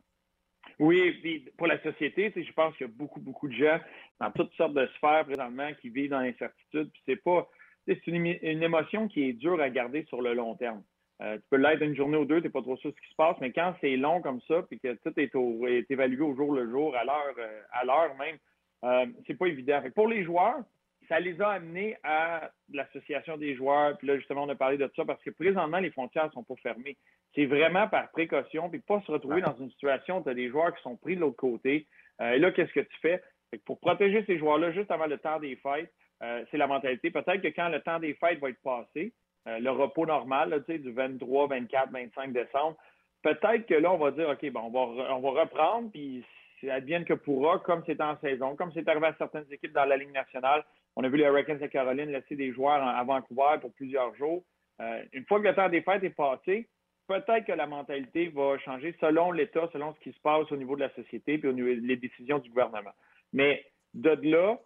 [0.79, 3.79] Oui, pour la société, je pense qu'il y a beaucoup, beaucoup de gens
[4.23, 6.91] dans toutes sortes de sphères présentement qui vivent dans l'incertitude.
[6.93, 7.49] Puis c'est pas,
[7.87, 8.27] c'est une,
[8.63, 10.83] émotion qui est dure à garder sur le long terme.
[11.21, 13.01] Euh, tu peux l'être une journée ou deux, tu n'es pas trop sûr de ce
[13.01, 16.35] qui se passe, mais quand c'est long comme ça, puis que tout est, évalué au
[16.35, 18.39] jour le jour, à l'heure, euh, à l'heure même,
[18.85, 19.83] euh, c'est pas évident.
[19.95, 20.61] pour les joueurs,
[21.09, 23.99] ça les a amenés à l'association des joueurs.
[23.99, 26.45] Puis là, justement, on a parlé de ça parce que présentement, les frontières ne sont
[26.45, 26.97] pas fermées.
[27.35, 30.49] C'est vraiment par précaution, puis pas se retrouver dans une situation où tu as des
[30.49, 31.87] joueurs qui sont pris de l'autre côté.
[32.21, 33.21] et là, qu'est-ce que tu fais?
[33.65, 37.11] Pour protéger ces joueurs-là juste avant le temps des fêtes, euh, c'est la mentalité.
[37.11, 39.12] Peut-être que quand le temps des fêtes va être passé,
[39.49, 42.77] euh, le repos normal, du 23, 24, 25 décembre,
[43.23, 46.25] peut-être que là, on va dire, OK, bon, on va, on va reprendre, puis
[46.61, 49.85] ça advienne que pourra, comme c'est en saison, comme c'est arrivé à certaines équipes dans
[49.85, 50.65] la Ligue nationale.
[50.95, 54.45] On a vu les Hurricanes de Caroline laisser des joueurs à Vancouver pour plusieurs jours.
[54.81, 56.69] Euh, une fois que le temps des fêtes est passé,
[57.09, 60.77] peut-être que la mentalité va changer selon l'État, selon ce qui se passe au niveau
[60.77, 62.93] de la société et au niveau des décisions du gouvernement.
[63.33, 63.64] Mais
[63.95, 64.59] de là,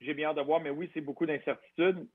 [0.00, 2.06] j'ai bien hâte de voir, mais oui, c'est beaucoup d'incertitudes.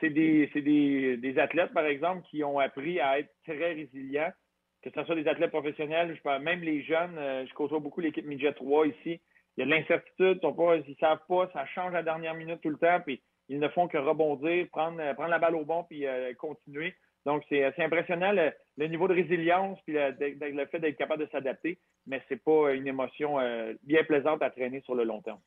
[0.00, 4.30] C'est des, athlètes, par exemple, qui ont appris à être très résilients,
[4.82, 8.00] que ce soit des athlètes professionnels, je parle, même les jeunes, euh, je côtoie beaucoup
[8.00, 9.20] l'équipe Midget 3 ici.
[9.56, 12.60] Il y a de l'incertitude, ils ne savent pas, ça change à la dernière minute
[12.60, 15.84] tout le temps, puis ils ne font que rebondir, prendre, prendre la balle au bon,
[15.84, 16.94] puis euh, continuer.
[17.24, 22.22] Donc, c'est impressionnant le, niveau de résilience puis le fait d'être capable de s'adapter, mais
[22.28, 25.40] ce n'est pas une émotion euh, bien plaisante à traîner sur le long terme.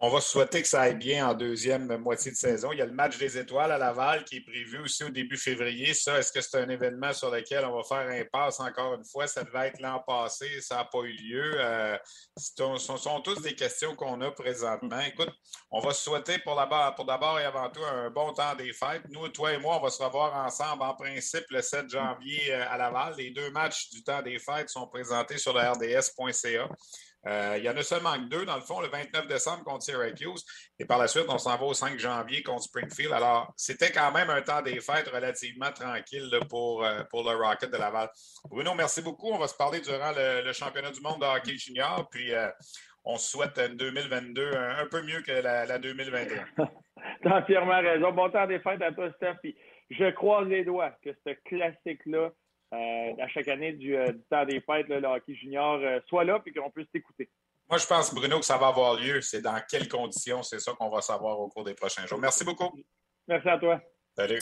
[0.00, 2.72] On va souhaiter que ça aille bien en deuxième moitié de saison.
[2.72, 5.36] Il y a le match des étoiles à Laval qui est prévu aussi au début
[5.36, 5.94] février.
[5.94, 9.04] Ça, est-ce que c'est un événement sur lequel on va faire un passe encore une
[9.04, 9.28] fois?
[9.28, 11.52] Ça devait être l'an passé, ça n'a pas eu lieu.
[11.56, 11.96] Euh,
[12.36, 15.00] ce sont, tous des questions qu'on a présentement.
[15.00, 15.30] Écoute,
[15.70, 19.04] on va souhaiter pour d'abord et avant tout un bon temps des fêtes.
[19.10, 22.64] Nous, toi et moi, on va se revoir ensemble en principe le 7 janvier euh,
[22.68, 23.14] à Laval.
[23.16, 26.68] Les deux matchs du temps des fêtes sont présentés sur le rds.ca.
[27.26, 30.44] Euh, il y en a seulement deux, dans le fond, le 29 décembre contre Syracuse.
[30.78, 33.12] Et par la suite, on s'en va au 5 janvier contre Springfield.
[33.12, 37.70] Alors, c'était quand même un temps des fêtes relativement tranquille pour, euh, pour le Rocket
[37.70, 38.08] de Laval.
[38.50, 39.30] Bruno, merci beaucoup.
[39.30, 42.08] On va se parler durant le, championnat du monde de hockey junior.
[42.10, 42.48] Puis, euh,
[43.04, 46.44] on souhaite une 2022 un, peu mieux que la, la 2021.
[47.22, 48.12] tu as entièrement raison.
[48.12, 49.36] Bon temps des fêtes à toi, Steph.
[49.42, 49.56] Puis,
[49.90, 52.30] je croise les doigts que ce classique-là
[52.72, 56.52] à chaque année du, euh, temps des fêtes, le hockey junior euh, soit là et
[56.52, 57.30] qu'on puisse t'écouter.
[57.68, 59.20] Moi, je pense, Bruno, que ça va avoir lieu.
[59.20, 62.18] C'est dans quelles conditions, c'est ça qu'on va savoir au cours des prochains jours.
[62.18, 62.70] Merci beaucoup.
[63.26, 63.80] Merci à toi.
[64.16, 64.40] Salut.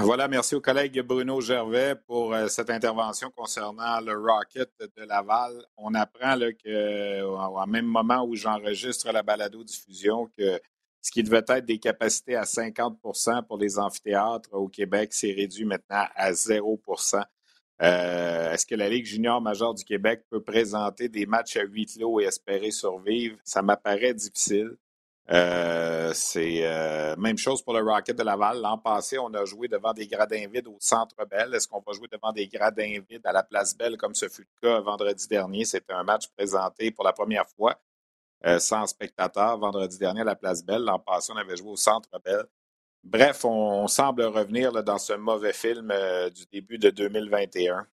[0.00, 5.64] Voilà, merci au collègue Bruno Gervais pour cette intervention concernant le Rocket de Laval.
[5.78, 10.60] On apprend qu'au même moment où j'enregistre la balado-diffusion, que
[11.06, 15.64] ce qui devait être des capacités à 50% pour les amphithéâtres au Québec, c'est réduit
[15.64, 17.22] maintenant à 0%
[17.80, 21.96] euh, Est-ce que la Ligue junior majeure du Québec peut présenter des matchs à huit
[22.00, 23.38] lots et espérer survivre?
[23.44, 24.76] Ça m'apparaît difficile.
[25.30, 28.60] Euh, c'est euh, même chose pour le Rocket de Laval.
[28.60, 31.54] L'an passé, on a joué devant des gradins vides au Centre Bell.
[31.54, 34.44] Est-ce qu'on va jouer devant des gradins vides à la Place Belle comme ce fut
[34.60, 35.64] le cas vendredi dernier?
[35.64, 37.78] C'était un match présenté pour la première fois
[38.58, 40.82] sans spectateurs vendredi dernier à la Place Belle.
[40.82, 42.46] L'an passé, on avait joué au Centre Belle.
[43.06, 47.86] Bref, on, semble revenir dans ce mauvais film euh, du début de 2021.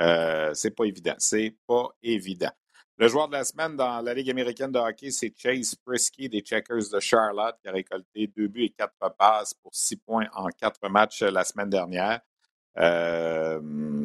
[0.00, 1.14] Euh, c'est pas évident.
[1.18, 2.50] C'est pas évident.
[2.96, 6.40] Le joueur de la semaine dans la Ligue américaine de hockey, c'est Chase Prisky des
[6.40, 10.48] Checkers de Charlotte, qui a récolté deux buts et quatre passes pour six points en
[10.48, 12.20] quatre matchs la semaine dernière.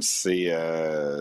[0.01, 0.51] c'est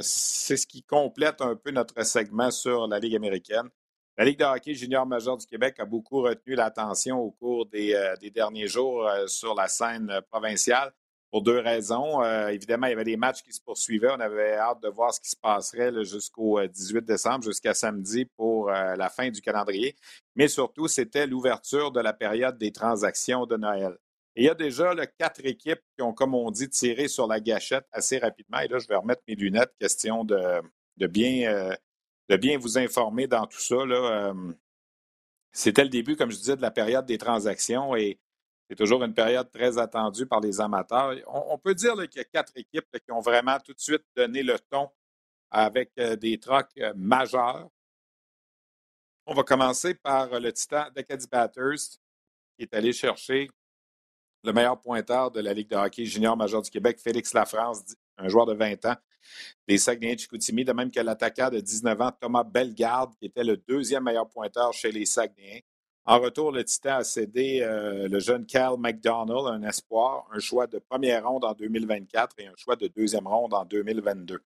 [0.02, 3.70] ce qui complète un peu notre segment sur la Ligue américaine.
[4.16, 7.94] La Ligue de hockey junior majeur du Québec a beaucoup retenu l'attention au cours des,
[7.94, 10.92] euh, derniers jours euh, sur la scène euh, provinciale
[11.32, 12.22] pour deux raisons.
[12.22, 14.12] évidemment, il y avait des matchs qui se poursuivaient.
[14.12, 18.70] On avait hâte de voir ce qui se passerait jusqu'au 18 décembre, jusqu'à samedi pour
[18.70, 19.96] la fin du calendrier.
[20.36, 23.96] Mais surtout, c'était l'ouverture de la période des transactions de Noël.
[24.36, 27.88] il y a déjà quatre équipes qui ont, comme on dit, tiré sur la gâchette
[27.90, 28.60] assez rapidement.
[28.60, 30.62] Et là, je vais remettre mes lunettes, question de
[31.08, 31.74] bien
[32.28, 33.74] de bien vous informer dans tout ça.
[33.74, 34.52] Euh,
[35.52, 38.18] c'était le début, comme je disais, de la période des transactions et
[38.68, 41.14] c'est toujours une période très attendue par les amateurs.
[41.26, 44.42] On, peut dire qu'il y a quatre équipes qui ont vraiment tout de suite donné
[44.42, 44.88] le ton
[45.50, 47.68] avec euh, des trocs euh, majeurs.
[49.26, 51.98] On va commencer par le titan d'Acadie Batters
[52.56, 53.50] qui est allé chercher
[54.42, 58.28] le meilleur pointeur de la Ligue de hockey junior majeur du Québec, Félix Lafrance, un
[58.28, 58.96] joueur de 20 ans
[59.66, 63.44] des Saguenay de Chicoutimi, de même que l'attaquant de 19 ans, Thomas Bellegarde, qui était
[63.44, 65.60] le deuxième meilleur pointeur chez les Saguenayens.
[66.06, 70.66] En retour, le Titan a cédé euh, le jeune Cal McDonald, un espoir, un choix
[70.66, 74.38] de première ronde en 2024 et un choix de deuxième ronde en 2022.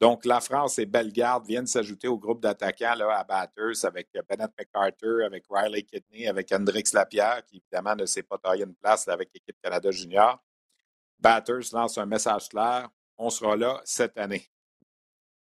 [0.00, 5.24] Donc, la France et Bellegarde viennent s'ajouter au groupe d'attaquants à Batters avec Bennett McCarter,
[5.24, 9.30] avec Riley Kidney, avec Hendrix Lapierre, qui évidemment ne s'est pas taillé une place avec
[9.32, 10.42] l'équipe Canada Junior.
[11.20, 12.88] Batters lance un message clair
[13.18, 14.48] on sera là cette année.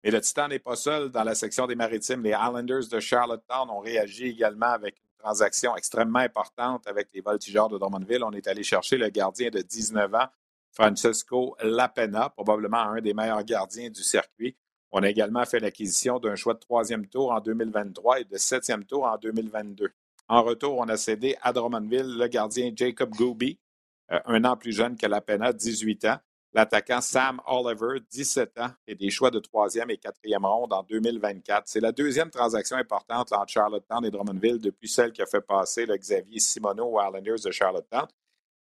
[0.04, 2.24] Mais le Titan n'est pas seul dans la section des maritimes.
[2.24, 7.70] Les Islanders de Charlottetown ont réagi également avec une transaction extrêmement importante avec les voltigeurs
[7.70, 8.24] de Drummondville.
[8.24, 10.28] On est allé chercher le gardien de 19 ans,
[10.72, 14.58] Francesco Lapena, probablement un des meilleurs gardiens du circuit.
[14.92, 18.84] On a également fait l'acquisition d'un choix de troisième tour en 2023 et de septième
[18.84, 19.90] tour en 2022.
[20.28, 23.58] En retour, on a cédé à Drummondville le gardien Jacob Gooby,
[24.12, 26.18] euh, un an plus jeune que Lapena, 18 ans
[26.54, 31.64] l'attaquant Sam Oliver, 17 ans, et des choix de troisième et quatrième ronde en 2024.
[31.66, 35.86] C'est la deuxième transaction importante entre Charlottetown et Drummondville depuis celle qui a fait passer
[35.86, 38.08] le Xavier Simoneau aux Islanders de Charlottetown.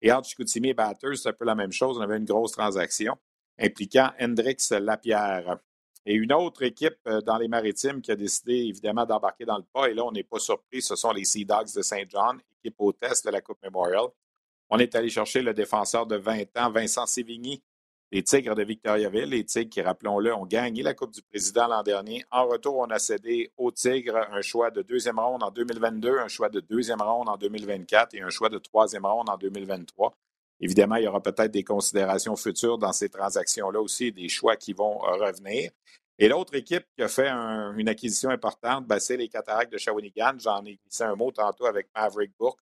[0.01, 1.97] Et entre Chicoutimi et Batters, c'est un peu la même chose.
[1.97, 3.17] On avait une grosse transaction
[3.59, 5.57] impliquant Hendrix Lapierre.
[6.05, 9.65] Et une autre équipe euh, dans les maritimes qui a décidé évidemment d'embarquer dans le
[9.71, 12.39] pas, et là, on n'est pas surpris, ce sont les Sea Dogs de Saint John,
[12.63, 14.05] équipe hôtesse de la Coupe Memorial.
[14.69, 17.61] On est allé chercher le défenseur de 20 ans, Vincent Sévigny,
[18.11, 21.83] les Tigres de Victoriaville, les Tigres qui, rappelons-le, ont gagné la Coupe du Président l'an
[21.83, 22.25] dernier.
[22.31, 26.27] En retour, on a cédé aux Tigres un choix de deuxième ronde en 2022, un
[26.27, 30.15] choix de deuxième ronde en 2024 et un choix de troisième ronde en 2023.
[30.61, 34.73] Évidemment, il y aura peut-être des considérations futures dans ces transactions-là aussi, des choix qui
[34.73, 35.71] vont revenir.
[36.17, 40.33] Et l'autre équipe qui a fait une acquisition importante, ben, c'est les Cataractes de Shawinigan.
[40.37, 42.59] J'en ai glissé un mot tantôt avec Maverick Bourque.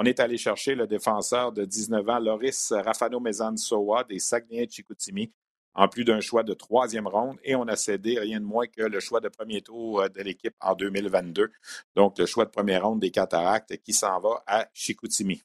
[0.00, 4.70] On est allé chercher le défenseur de 19 ans, Loris Rafano Mezansoa des Saguenay de
[4.70, 5.32] Chicoutimi,
[5.74, 7.36] en plus d'un choix de troisième ronde.
[7.42, 10.22] Et on a cédé rien de moins que le choix de premier tour euh, de
[10.22, 11.50] l'équipe en 2022.
[11.96, 15.42] Donc, le choix de première ronde des Cataractes qui s'en va à Chicoutimi.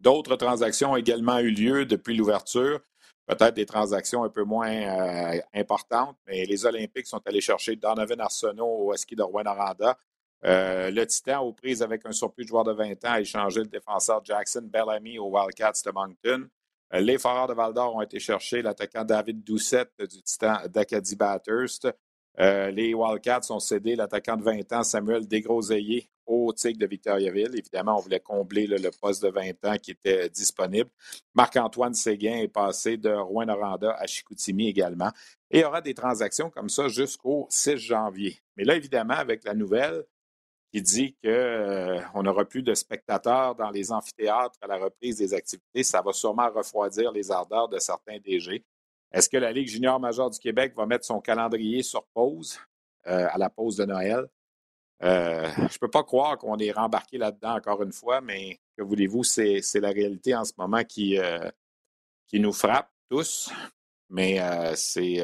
[0.00, 2.80] D'autres transactions ont également eu lieu depuis l'ouverture
[3.26, 8.20] peut-être des transactions un peu moins euh, importantes, mais les Olympiques sont allés chercher Donovan
[8.20, 9.96] Arsenault au ski de Rouen-Noranda.
[10.44, 13.60] Euh, le Titan, aux prises avec un surplus de joueur de 20 ans, a échangé
[13.60, 16.48] le défenseur Jackson Bellamy au Wildcats de Moncton.
[16.94, 21.88] Euh, les Foreurs de Val-d'Or ont été chercher l'attaquant David Doucette du Titan d'Acadie Bathurst.
[22.40, 27.54] Euh, les Wildcats ont cédé l'attaquant de 20 ans, Samuel Desgroseilliers, au Tigre de Victoriaville.
[27.56, 30.90] Évidemment, on voulait combler le poste de 20 ans qui était disponible.
[31.34, 35.10] Marc-Antoine Séguin est passé de Rouen-Noranda à Chicoutimi également.
[35.50, 38.38] Et il y aura des transactions comme ça jusqu'au 6 janvier.
[38.56, 40.04] Mais là, évidemment, avec la nouvelle
[40.72, 45.34] qui dit qu'on euh, n'aura plus de spectateurs dans les amphithéâtres à la reprise des
[45.34, 48.64] activités, ça va sûrement refroidir les ardeurs de certains DG.
[49.12, 52.58] Est-ce que la Ligue junior majeure du Québec va mettre son calendrier sur pause
[53.06, 54.26] euh, à la pause de Noël?
[55.02, 58.82] Euh, je ne peux pas croire qu'on est rembarqué là-dedans encore une fois, mais que
[58.82, 61.18] voulez-vous, c'est la réalité en ce moment qui,
[62.28, 63.50] qui nous frappe tous.
[64.08, 64.40] Mais
[64.76, 65.20] c'est.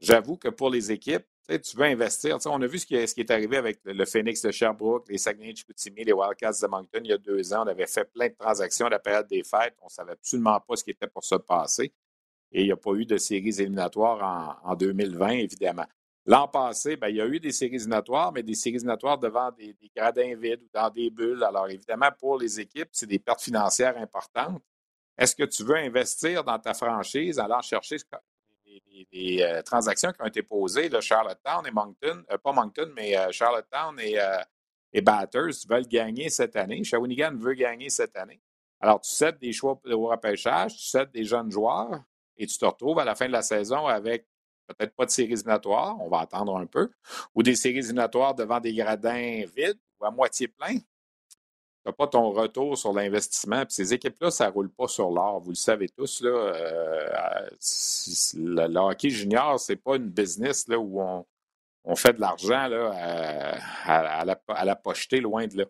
[0.00, 2.38] J'avoue que pour les équipes, tu veux investir.
[2.46, 5.58] On a vu ce qui, est, arrivé avec le Phoenix de Sherbrooke, les Saguenay de
[5.58, 7.64] Chicoutimi, les Wildcats de Moncton il y a deux ans.
[7.64, 9.74] On avait fait plein de transactions à la période des fêtes.
[9.80, 11.92] On ne savait absolument pas ce qui était pour se passer.
[12.52, 15.86] Et il n'y a pas eu de séries éliminatoires en, 2020, évidemment.
[16.26, 19.50] L'an passé, ben, il y a eu des séries éliminatoires, mais des séries éliminatoires devant
[19.52, 21.42] des, gradins vides ou dans des bulles.
[21.42, 24.62] Alors, évidemment, pour les équipes, c'est des pertes financières importantes.
[25.18, 27.96] Est-ce que tu veux investir dans ta franchise allant chercher
[29.12, 33.16] les, euh, transactions qui ont été posées, là, Charlottetown et Moncton, euh, pas Moncton, mais
[33.16, 34.16] euh, Charlottetown et,
[34.92, 36.82] et Batters veulent gagner cette année.
[36.84, 38.40] Shawinigan veut gagner cette année.
[38.80, 42.02] Alors, tu cèdes des choix au repêchage, tu cèdes des jeunes joueurs,
[42.36, 44.26] et tu te retrouves à la fin de la saison avec
[44.66, 46.90] peut-être pas de séries éliminatoires, on va attendre un peu,
[47.34, 50.78] ou des séries éliminatoires devant des gradins vides ou à moitié pleins.
[51.84, 53.64] N'as pas ton retour sur l'investissement.
[53.68, 55.40] Ces équipes-là, ça ne roule pas sur l'or.
[55.40, 56.20] Vous le savez tous.
[56.22, 57.48] Là, euh,
[58.34, 61.00] le, hockey junior, ce n'est pas une business là, où
[61.84, 65.64] on, fait de l'argent à, à, la, à la pochetée, loin de là.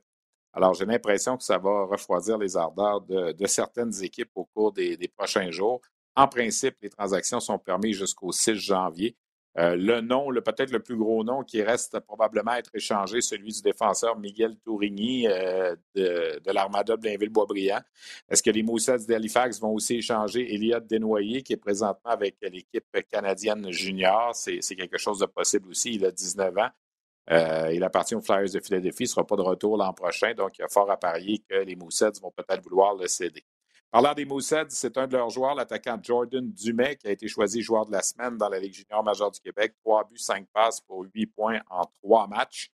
[0.53, 5.11] Alors, j'ai l'impression que ça va refroidir les ardeurs de, certaines équipes au cours des
[5.17, 5.81] prochains jours.
[6.15, 9.17] En principe, les transactions sont permises jusqu'au 6 janvier.
[9.59, 13.21] Euh, le nom, le, peut-être le plus gros nom qui reste probablement à être échangé,
[13.21, 17.81] celui du défenseur Miguel Tourigny euh, de, l'Armada de Blainville-Boisbriand.
[18.31, 22.87] Est-ce que les Moussets d'Halifax vont aussi échanger Elliott Desnoyers, qui est présentement avec l'équipe
[23.11, 24.35] canadienne junior?
[24.35, 25.95] C'est quelque chose de possible aussi.
[25.95, 26.71] Il a 19 ans.
[27.31, 29.05] Euh, il appartient aux Flyers de Philadelphie.
[29.05, 30.35] Il ne sera pas de retour l'an prochain.
[30.35, 33.45] Donc, il y a fort à parier que les Moussets vont peut-être vouloir le céder.
[33.93, 37.61] Parlant des Moussets, c'est un de leurs joueurs, l'attaquant Jordan Dumais, qui a été choisi
[37.61, 39.75] joueur de la semaine dans la Ligue junior majeure du Québec.
[39.85, 42.73] Trois buts, cinq passes pour huit points en trois matchs.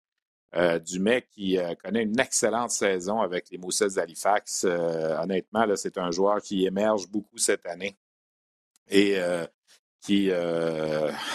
[0.55, 4.63] Euh, Dumais qui euh, connaît une excellente saison avec les Moussets d'Halifax.
[4.65, 7.99] Euh, honnêtement, c'est un joueur qui émerge beaucoup cette année
[8.89, 9.19] et
[10.01, 10.31] qui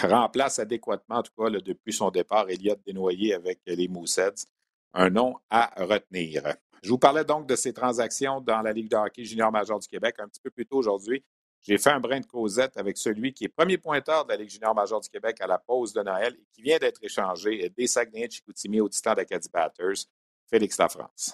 [0.02, 4.46] remplace adéquatement, en tout cas, depuis son départ, Elliott Desnoyers avec les Moussets.
[4.94, 6.42] Un nom à retenir.
[6.84, 9.88] Je vous parlais donc de ces transactions dans la Ligue de hockey junior major du
[9.88, 11.24] Québec un petit peu plus tôt aujourd'hui.
[11.62, 14.50] J'ai fait un brin de causette avec celui qui est premier pointeur de la Ligue
[14.50, 17.86] junior major du Québec à la pause de Noël et qui vient d'être échangé des
[17.86, 20.04] Saguenay de Chicoutimi au Titan d'Acadie Batters,
[20.46, 21.32] Félix Lafrance.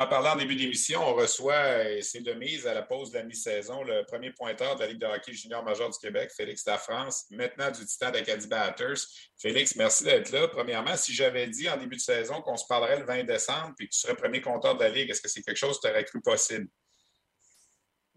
[0.00, 3.18] En parlant en début d'émission, on reçoit, et c'est de mise à la pause de
[3.18, 6.64] la mi-saison, le premier pointeur de la Ligue de hockey junior major du Québec, Félix
[6.78, 8.94] France, maintenant du Titan d'Acadie Batters.
[9.36, 10.46] Félix, merci d'être là.
[10.46, 13.88] Premièrement, si j'avais dit en début de saison qu'on se parlerait le 20 décembre puis
[13.88, 15.92] que tu serais premier compteur de la Ligue, est-ce que c'est quelque chose que tu
[15.92, 16.68] aurais cru possible?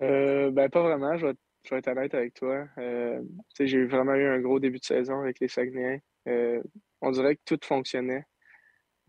[0.03, 1.17] Euh, ben, pas vraiment.
[1.17, 2.67] Je vais, être honnête avec toi.
[2.77, 3.23] Euh,
[3.59, 5.99] j'ai vraiment eu un gros début de saison avec les Saguenayens.
[6.27, 6.61] Euh,
[7.01, 8.23] on dirait que tout fonctionnait.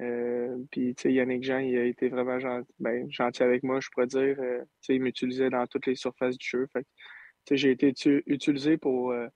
[0.00, 3.08] Euh, puis, tu sais, Yannick Jean, il a été vraiment gentil, ben,
[3.40, 4.36] avec moi, je pourrais dire.
[4.38, 6.66] Euh, tu sais, il m'utilisait dans toutes les surfaces du jeu.
[6.72, 6.86] Fait
[7.50, 7.92] j'ai été
[8.26, 9.26] utilisé pour euh,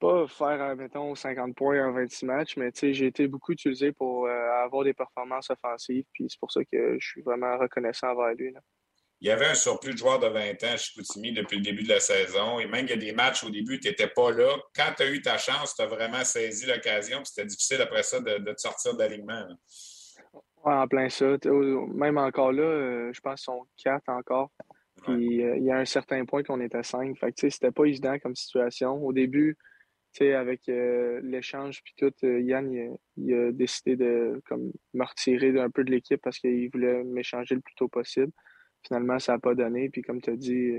[0.00, 3.92] pas faire, mettons, 50 points en 26 matchs, mais tu sais, j'ai été beaucoup utilisé
[3.92, 6.04] pour avoir des performances offensives.
[6.12, 8.52] Puis c'est pour ça que je suis vraiment reconnaissant envers lui.
[8.52, 8.60] Là
[9.22, 11.84] il y avait un surplus de joueurs de 20 ans à Chicoutimi depuis le début
[11.84, 12.58] de la saison.
[12.58, 14.56] Et même il y a des matchs au début, tu n'étais pas là.
[14.74, 17.24] Quand tu as eu ta chance, tu as vraiment saisi l'occasion.
[17.24, 19.46] C'était difficile après ça de, te sortir d'alignement.
[20.64, 21.36] Ouais, en plein ça.
[21.94, 24.50] Même encore là, euh, je pense qu'ils sont quatre encore.
[25.04, 27.16] Puis euh, il y a un certain point qu'on était cinq.
[27.18, 28.94] Fait que c'était pas évident comme situation.
[29.04, 29.56] Au début,
[30.20, 35.70] avec euh, l'échange puis tout, euh, Yann il, a décidé de comme me retirer un
[35.70, 38.32] peu de l'équipe parce qu'il voulait m'échanger le plus tôt possible.
[38.86, 39.88] Finalement, ça n'a pas donné.
[39.90, 40.78] Puis comme tu as dit,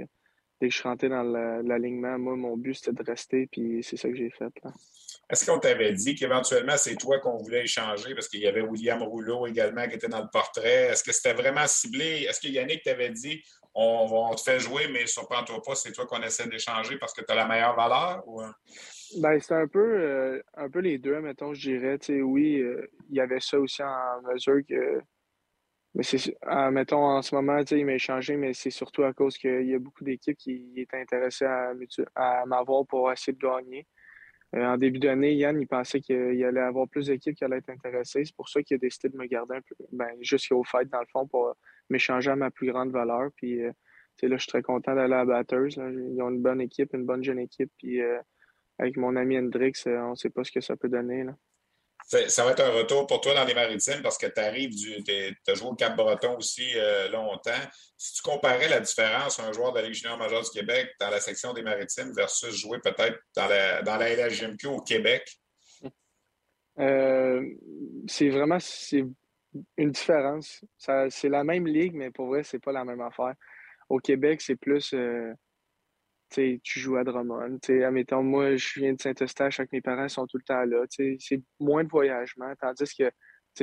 [0.60, 3.97] dès que je suis rentré dans l'alignement, moi, mon but, c'était de rester, puis c'est
[3.97, 4.54] ça que j'ai fait.
[5.30, 8.14] Est-ce qu'on t'avait dit qu'éventuellement, c'est toi qu'on voulait échanger?
[8.14, 10.89] Parce qu'il y avait William Rouleau également qui était dans le portrait?
[10.91, 12.26] Est-ce que c'était vraiment ciblé?
[12.30, 13.41] Est-ce que Yannick t'avait dit
[13.76, 17.32] on, te fait jouer, mais surprends-toi pas, c'est toi qu'on essaie d'échanger parce que tu
[17.32, 18.22] as la meilleure valeur?
[18.28, 18.41] Ou...
[19.20, 21.97] Ben, c'est un peu, euh, un peu les deux, mettons, je dirais.
[22.22, 25.01] oui, euh, il y avait ça aussi en mesure que
[25.96, 26.36] mais c'est,
[26.72, 29.80] mettons, en ce moment, il m'a échangé, mais c'est surtout à cause qu'il y a
[29.80, 33.86] beaucoup d'équipes qui étaient intéressées à, m'avoir pour essayer de gagner.
[34.56, 37.70] Euh, en début d'année, Yann, il pensait qu'il allait avoir plus d'équipes qui allaient être
[37.70, 38.26] intéressées.
[38.26, 41.00] C'est pour ça qu'il a décidé de me garder un peu, ben, jusqu'au fait, dans
[41.00, 41.56] le fond, pour
[41.89, 43.30] m'échanger à ma plus grande valeur.
[43.36, 43.72] Puis, euh,
[44.22, 45.78] là, je suis très content d'aller à Batters.
[45.78, 47.72] Ils ont une bonne équipe, une bonne jeune équipe.
[47.78, 48.20] Puis, euh,
[48.80, 51.24] avec mon ami Hendrix, on ne sait pas ce que ça peut donner.
[51.24, 51.36] Là.
[52.28, 54.72] Ça va être un retour pour toi dans les maritimes parce que tu arrives.
[54.76, 57.51] Tu as joué au Cap-Breton aussi euh, longtemps.
[57.97, 61.09] Si tu comparais la différence, un joueur de la Ligue junior majeure du Québec dans
[61.09, 65.28] la section des maritimes versus jouer peut-être dans la, dans la LHGMQ au Québec?
[66.80, 67.43] Euh,
[68.07, 69.05] c'est vraiment c'est
[69.78, 70.64] une différence.
[70.78, 73.34] C'est la même ligue, mais pour vrai, c'est pas la même affaire.
[73.89, 74.93] Au Québec, c'est plus.
[74.93, 75.34] Euh,
[76.34, 77.60] tu joues à Drummond.
[77.70, 80.86] admettons, moi, je viens de Saint-Eustache mes parents, sont tout le temps là.
[80.90, 82.54] C'est moins de voyagement.
[82.60, 83.12] Tandis que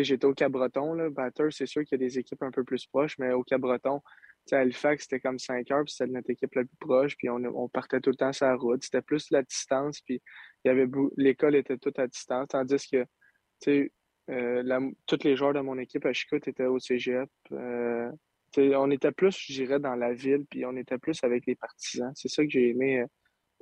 [0.02, 1.08] j'étais au Cabreton, là,
[1.50, 4.00] c'est sûr qu'il y a des équipes un peu plus proches, mais au Cabreton,
[4.52, 7.68] à Halifax, c'était comme 5 heures, puis c'était notre équipe la plus proche, puis on,
[7.68, 8.82] partait tout le temps sur la route.
[8.82, 10.20] C'était plus la distance, puis
[10.64, 13.06] il y avait l'école était toute à distance, tandis que
[14.30, 17.28] euh, tous les joueurs de mon équipe à Chicout étaient au cégep.
[17.52, 18.10] Euh,
[18.56, 22.12] on était plus, je dirais, dans la ville, puis on était plus avec les partisans.
[22.14, 23.06] C'est ça que j'ai aimé euh,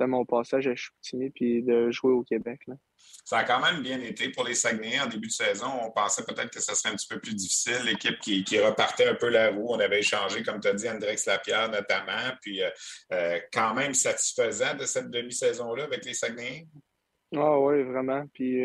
[0.01, 2.61] de mon passage à Chicoutimi, puis de jouer au Québec.
[3.25, 5.67] Ça a quand même bien été pour les Saguenayens en début de saison.
[5.83, 7.81] On pensait peut-être que ça serait un petit peu plus difficile.
[7.85, 9.67] L'équipe qui, repartait un peu la roue.
[9.69, 12.37] On avait échangé, comme tu as dit, André Lapierre notamment.
[12.41, 12.71] Puis euh,
[13.13, 16.65] euh, quand même satisfaisant de cette demi-saison-là avec les Saguenayens.
[17.37, 18.25] Ah oui, vraiment.
[18.33, 18.65] Puis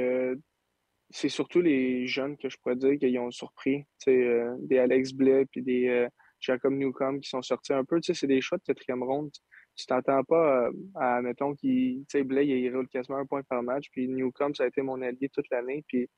[1.13, 3.85] c'est surtout les jeunes que je pourrais dire qui ont surpris.
[4.07, 6.07] Euh, des Alex Blais puis des euh,
[6.39, 7.99] Jacob Newcomb qui sont sortis un peu.
[8.01, 9.29] C'est des choix de quatrième ronde.
[9.75, 13.85] Tu t'entends pas euh, à, mettons, qui, Blais, il roule quasiment un point par match.
[13.91, 15.85] Puis Newcomb, ça a été mon allié toute l'année.
[15.87, 16.09] Puis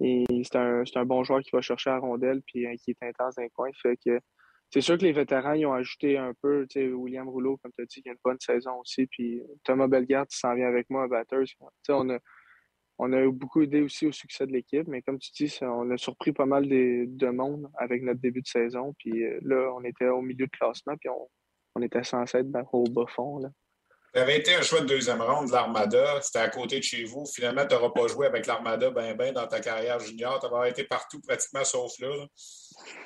[0.00, 3.42] c'est un, un, bon joueur qui va chercher la rondelle puis qui est intense dans
[3.42, 3.70] les coins.
[3.80, 4.18] Fait que
[4.70, 7.70] c'est sûr que les vétérans, ils ont ajouté un peu, tu sais, William Rouleau, comme
[7.76, 9.06] tu as dit, il a une bonne saison aussi.
[9.06, 11.46] Puis Thomas Bellegarde, s'en vient avec moi à Batters.
[11.88, 12.18] On a,
[12.98, 15.98] on a beaucoup aidé aussi au succès de l'équipe, mais comme tu dis, on a
[15.98, 18.94] surpris pas mal de, monde avec notre début de saison.
[18.98, 22.84] Puis euh, là, on était au milieu de classement, puis on, était censé être au
[22.84, 23.38] bas fond.
[23.38, 23.50] Là.
[24.14, 26.22] Ça avait été un choix de deuxième ronde de l'Armada.
[26.22, 27.26] C'était à côté de chez vous.
[27.26, 30.40] Finalement, tu n'auras pas joué avec l'Armada ben ben dans ta carrière junior.
[30.40, 32.08] Tu auras été partout pratiquement sauf là.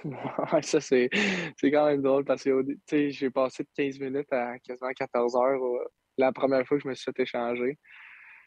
[0.63, 1.11] ça, c'est,
[1.61, 5.61] quand même drôle parce que j'ai passé de 15 minutes à quasiment 14 heures
[6.17, 7.77] la première fois que je me suis fait échanger.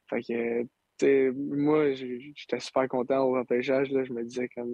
[0.10, 0.66] Fait que
[1.02, 3.91] moi, j'étais super content au repêchage.
[3.91, 4.74] Là, je me disais comme.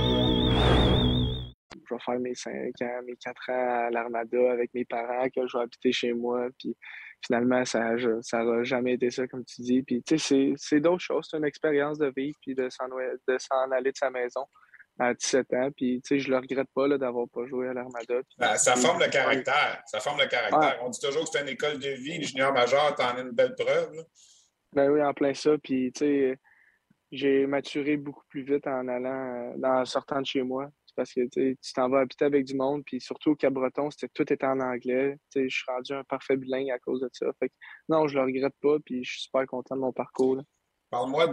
[1.91, 5.45] je vais faire mes 5 ans, mes 4 ans à l'Armada avec mes parents, que
[5.45, 6.47] je vais habiter chez moi.
[6.57, 6.75] Puis
[7.25, 9.83] finalement, ça n'a jamais été ça, comme tu dis.
[9.83, 11.27] Puis tu sais, c'est d'autres choses.
[11.29, 14.45] C'est une expérience de vivre puis de s'en aller de sa maison
[14.99, 15.69] à 17 ans.
[15.75, 18.21] Puis, tu sais, je le regrette pas d'avoir pas joué à l'Armada.
[18.37, 19.81] Ben, ça forme le caractère.
[19.85, 20.79] Ça forme le caractère.
[20.83, 22.19] On dit toujours que c'est une école de vie.
[22.19, 24.05] Le junior majeur, en as une belle preuve.
[24.73, 25.57] Ben oui, en plein ça.
[25.57, 26.39] Puis, tu sais,
[27.11, 31.57] j'ai maturé beaucoup plus vite en allant, en sortant de chez moi parce que tu
[31.73, 35.17] t'en vas habiter avec du monde, puis surtout au Cap-Breton, tout était en anglais.
[35.35, 37.27] Je suis rendu un parfait bilingue à cause de ça.
[37.39, 37.51] Fait
[37.89, 40.41] non, je le regrette pas, puis je suis super content de mon parcours.
[40.91, 41.27] Parle-moi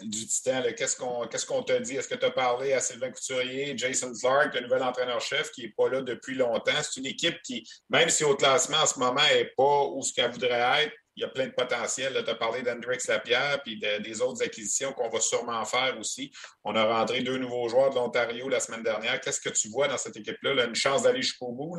[0.00, 0.62] du Titan.
[0.74, 1.96] Qu'est-ce qu'on qu'est-ce qu'on t'a dit?
[1.96, 5.74] Est-ce que tu as parlé à Sylvain Couturier, Jason Clark, le nouvel entraîneur-chef qui n'est
[5.76, 6.72] pas là depuis longtemps?
[6.82, 10.14] C'est une équipe qui, même si au classement en ce moment n'est pas où ce
[10.14, 12.12] qu'elle voudrait être, il y a plein de potentiel.
[12.24, 16.30] Tu as parlé d'Andrix Lapierre puis des autres acquisitions qu'on va sûrement faire aussi.
[16.62, 19.20] On a rentré deux nouveaux joueurs de l'Ontario la semaine dernière.
[19.20, 20.66] Qu'est-ce que tu vois dans cette équipe-là?
[20.66, 21.78] Une chance d'aller jusqu'au bout?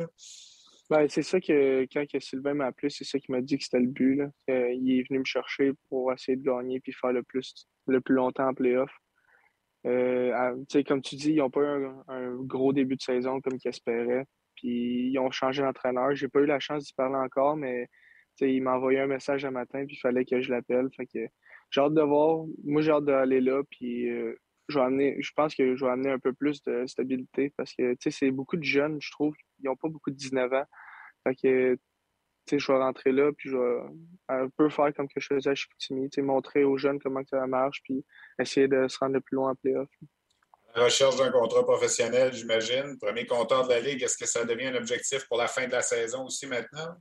[0.90, 3.64] Ben, c'est ça que quand que Sylvain m'a appelé, c'est ça qui m'a dit que
[3.64, 4.16] c'était le but.
[4.16, 4.26] Là.
[4.48, 8.14] il est venu me chercher pour essayer de gagner puis faire le plus le plus
[8.14, 8.90] longtemps en playoff.
[9.86, 13.68] Euh, comme tu dis, ils n'ont pas eu un, gros début de saison comme qu'ils
[13.68, 14.24] espéraient.
[14.56, 16.14] Puis ils ont changé d'entraîneur.
[16.14, 17.88] J'ai pas eu la chance d'y parler encore, mais
[18.40, 20.88] il m'a envoyé un message un matin, puis il fallait que je l'appelle.
[20.96, 21.26] Fait que
[21.70, 22.44] j'ai hâte de voir.
[22.64, 24.34] Moi, j'ai hâte d'aller là, puis euh,
[24.68, 27.74] je, vais amener, je pense que je vais amener un peu plus de stabilité parce
[27.74, 29.34] que c'est beaucoup de jeunes, je trouve.
[29.60, 30.64] Ils n'ont pas beaucoup de 19 ans.
[31.24, 31.78] Fait que
[32.50, 33.80] je vais rentrer là, puis je vais
[34.28, 37.82] un peu faire comme que je faisais à Chicoutimi, montrer aux jeunes comment ça marche,
[37.82, 38.04] puis
[38.40, 39.88] essayer de se rendre le plus loin en playoff.
[40.74, 42.98] Recherche d'un contrat professionnel, j'imagine.
[43.00, 45.72] Premier compteur de la Ligue, est-ce que ça devient un objectif pour la fin de
[45.72, 46.94] la saison aussi maintenant?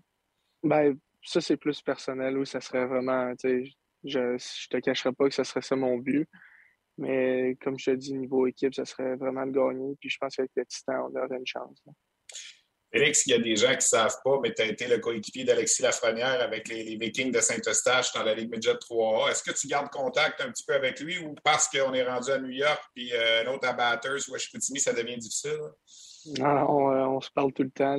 [0.63, 0.97] Ben,
[1.27, 2.37] ça, c'est plus personnel.
[2.37, 3.69] Oui, ça serait vraiment, je,
[4.03, 6.27] je te cacherai pas que ce serait ça mon but.
[6.97, 9.95] Mais comme je te dis, niveau équipe, ça serait vraiment de gagner.
[9.99, 11.83] Puis je pense qu'avec le Titan, on aurait une chance.
[12.91, 14.99] Félix, il y a des gens qui ne savent pas, mais tu as été le
[14.99, 19.29] coéquipier d'Alexis Lafrenière avec les, Vikings de Saint-Eustache dans la Ligue Midget 3A.
[19.29, 22.31] Est-ce que tu gardes contact un petit peu avec lui ou parce qu'on est rendu
[22.31, 25.59] à New York puis euh, un autre à Batters ou à Chicoutimi, ça devient difficile?
[26.39, 27.97] Non, euh, on, se parle tout le temps.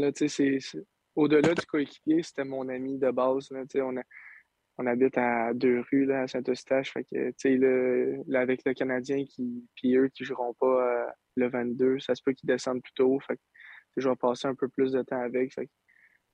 [1.19, 3.49] Au-delà du coéquipier, c'était mon ami de base.
[3.51, 6.95] on, habite à deux rues à Saint-Eustache.
[6.97, 12.35] Avec le Canadien qui, puis eux qui joueront pas euh, le 22, ça se peut
[12.35, 13.19] qu'ils descendent plus tôt.
[13.97, 15.53] Je vais passer un peu plus de temps avec.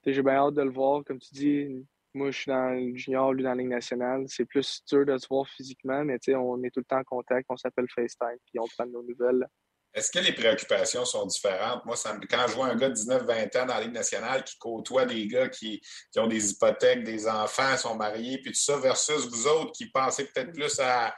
[0.05, 1.03] j'ai bien hâte de le voir.
[1.03, 4.25] Comme tu dis, moi, je suis dans le junior, lui dans la Ligue nationale.
[4.29, 7.47] C'est plus dur de se voir physiquement, mais on est tout le temps en contact,
[7.49, 9.47] on s'appelle FaceTime, puis on prend nos nouvelles.
[9.95, 11.85] Est-ce que les préoccupations sont différentes?
[11.85, 11.95] Moi,
[12.29, 15.27] quand je vois un gars de 19-20 ans dans la Ligue nationale qui côtoie des
[15.29, 15.81] gars qui,
[16.17, 20.25] ont des hypothèques, des enfants, sont mariés, puis tout ça, versus vous autres qui pensez
[20.27, 21.15] peut-être plus à,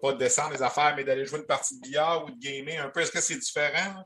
[0.00, 2.88] pas descendre les affaires, mais d'aller jouer une partie de billard ou de gamer un
[2.88, 4.02] peu, est-ce que c'est différent?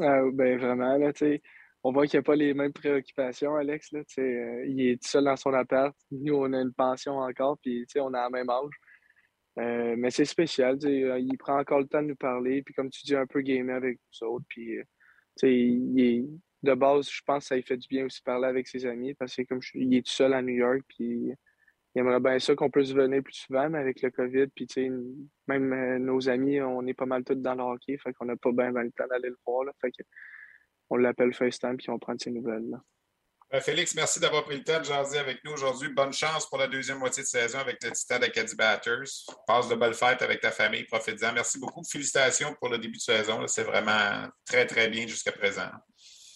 [0.00, 1.42] Euh, ben vraiment, là, tu sais.
[1.86, 3.92] On voit qu'il n'y a pas les mêmes préoccupations, Alex.
[3.92, 5.94] Là, euh, il est seul dans son appart.
[6.10, 8.72] Nous, on a une pension encore, puis on a le même âge.
[9.58, 12.90] Euh, mais c'est spécial, euh, il prend encore le temps de nous parler, puis comme
[12.90, 14.44] tu dis, un peu gamer avec nous autres.
[14.48, 14.84] Puis, euh,
[15.42, 16.24] il est,
[16.62, 19.14] de base, je pense que ça lui fait du bien aussi parler avec ses amis,
[19.14, 21.32] parce que comme je, il est tout seul à New York, puis
[21.94, 24.66] il aimerait bien ça qu'on puisse venir plus souvent, mais avec le COVID, puis
[25.46, 28.50] même nos amis, on est pas mal tous dans le hockey, fait qu'on n'a pas
[28.52, 29.64] bien, le temps d'aller le voir.
[29.64, 30.02] Là, fait que
[30.90, 32.68] on l'appelle FaceTime, puis on prend de ses nouvelles.
[32.70, 32.82] Là.
[33.54, 35.88] Euh, Félix, merci d'avoir pris le temps de jaser avec nous aujourd'hui.
[35.88, 39.04] Bonne chance pour la deuxième moitié de saison avec le Titan d'Acadie Batters.
[39.46, 41.32] Passe de belles fêtes avec ta famille, profite-en.
[41.32, 41.84] Merci beaucoup.
[41.84, 43.46] Félicitations pour le début de saison.
[43.46, 45.68] C'est vraiment très, très bien jusqu'à présent.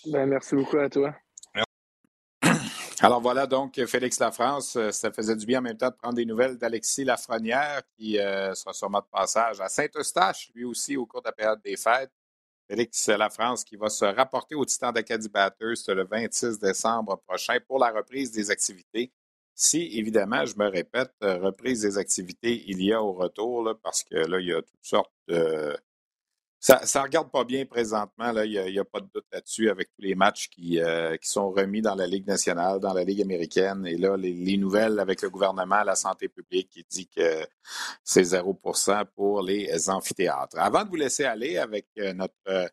[0.06, 1.12] Ben, merci beaucoup à toi.
[3.00, 4.76] Alors voilà donc Félix Lafrance.
[4.76, 8.20] Euh, ça faisait du bien en même temps de prendre des nouvelles d'Alexis Lafrenière qui
[8.20, 11.76] euh, sera sûrement de passage à Saint-Eustache, lui aussi, au cours de la période des
[11.76, 12.12] fêtes.
[12.68, 17.78] Félix France qui va se rapporter au Titan d'Acadie Batters le 26 décembre prochain pour
[17.78, 19.10] la reprise des activités.
[19.54, 24.04] Si, évidemment, je me répète, euh, reprise des activités, il y a au retour, parce
[24.04, 25.76] que là, il y a toutes sortes de,
[26.60, 28.32] ça ne regarde pas bien présentement.
[28.32, 28.44] Là.
[28.44, 31.50] Il n'y a, pas de doute là-dessus avec tous les matchs qui, euh, qui, sont
[31.50, 33.86] remis dans la Ligue nationale, dans la Ligue américaine.
[33.86, 37.46] Et là, les, nouvelles avec le gouvernement, la santé publique qui dit que
[38.02, 38.60] c'est 0
[39.14, 40.58] pour les amphithéâtres.
[40.58, 42.66] Avant de vous laisser aller avec euh, notre, euh,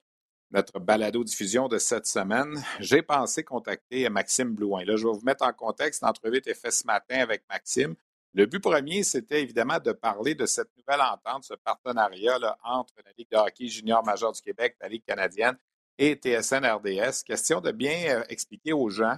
[0.49, 4.83] notre balado-diffusion de cette semaine, j'ai pensé contacter Maxime Blouin.
[4.83, 6.01] Là, je vais vous mettre en contexte.
[6.01, 7.95] L'entrevue été faite ce matin avec Maxime.
[8.35, 13.13] Le but premier, c'était évidemment de parler de cette nouvelle entente, ce partenariat entre la
[13.17, 15.57] Ligue de hockey junior majeur du Québec, la Ligue canadienne
[15.97, 17.23] et TSN-RDS.
[17.25, 19.17] Question de bien euh, expliquer aux gens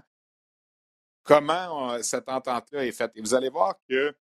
[1.23, 3.11] comment euh, cette entente-là est faite.
[3.15, 4.15] Et vous allez voir que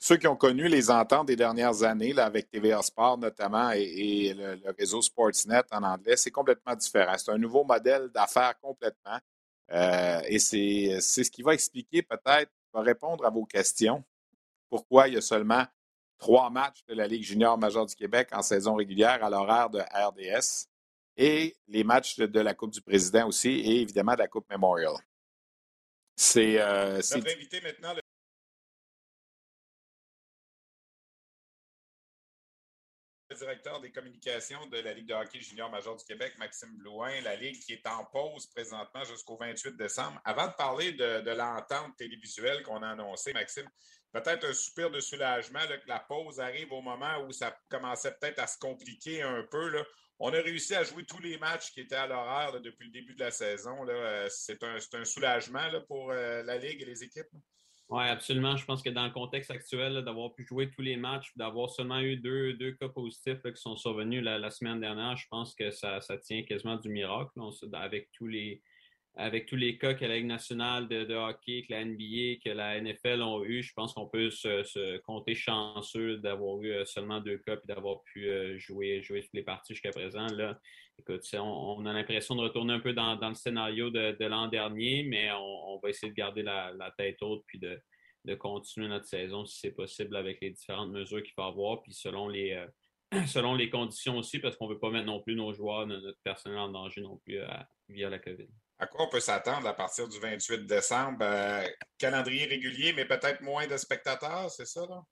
[0.00, 4.34] ceux qui ont connu les ententes des dernières années, là, avec TVA Sport notamment et,
[4.34, 7.16] le, réseau Sportsnet en anglais, c'est complètement différent.
[7.16, 9.20] C'est un nouveau modèle d'affaires complètement.
[9.70, 14.04] Euh, et c'est ce qui va expliquer peut-être va répondre à vos questions.
[14.68, 15.64] Pourquoi il y a seulement
[16.18, 19.80] trois matchs de la Ligue junior majeure du Québec en saison régulière à l'horaire de
[19.80, 20.68] RDS
[21.16, 24.94] et les matchs de, la Coupe du Président aussi et évidemment de la Coupe Memorial?
[26.16, 26.60] C'est.
[26.60, 27.00] Euh,
[27.62, 27.94] maintenant,
[33.42, 37.34] directeur des communications de la Ligue de hockey junior major du Québec, Maxime Blouin, la
[37.34, 40.20] Ligue qui est en pause présentement jusqu'au 28 décembre.
[40.24, 43.68] Avant de parler de, l'entente télévisuelle qu'on a annoncée, Maxime,
[44.12, 48.38] peut-être un soupir de soulagement que la pause arrive au moment où ça commençait peut-être
[48.38, 49.84] à se compliquer un peu.
[50.20, 53.14] On a réussi à jouer tous les matchs qui étaient à l'horaire depuis le début
[53.14, 53.84] de la saison.
[53.88, 57.26] Euh, c'est un, soulagement pour euh, la Ligue et les équipes.
[57.92, 58.56] Oui, absolument.
[58.56, 62.00] Je pense que dans le contexte actuel, d'avoir pu jouer tous les matchs, d'avoir seulement
[62.00, 66.00] eu deux, deux cas positifs qui sont survenus la, semaine dernière, je pense que ça,
[66.22, 67.38] tient quasiment du miracle
[67.74, 68.62] avec tous les,
[69.14, 72.80] avec tous les cas que la Ligue nationale de, hockey, que la NBA, que la
[72.80, 77.56] NFL ont eu, je pense qu'on peut se, compter chanceux d'avoir eu seulement deux cas
[77.56, 80.26] et d'avoir pu jouer, jouer toutes les parties jusqu'à présent.
[80.28, 80.58] Là,
[80.98, 85.30] écoute, on, a l'impression de retourner un peu dans, le scénario de, l'an dernier, mais
[85.32, 89.72] on, va essayer de garder la, tête haute puis de, continuer notre saison si c'est
[89.72, 92.64] possible avec les différentes mesures qu'il faut avoir, puis selon les,
[93.58, 96.58] les conditions aussi, parce qu'on ne veut pas mettre non plus nos joueurs, notre personnel
[96.58, 97.46] en danger non plus euh,
[97.88, 98.48] via la COVID.
[98.82, 101.18] À quoi on peut s'attendre à partir du 28 décembre?
[101.22, 101.64] Euh,
[101.98, 104.80] calendrier régulier, mais peut-être moins de spectateurs, c'est ça?
[104.90, 105.04] Là?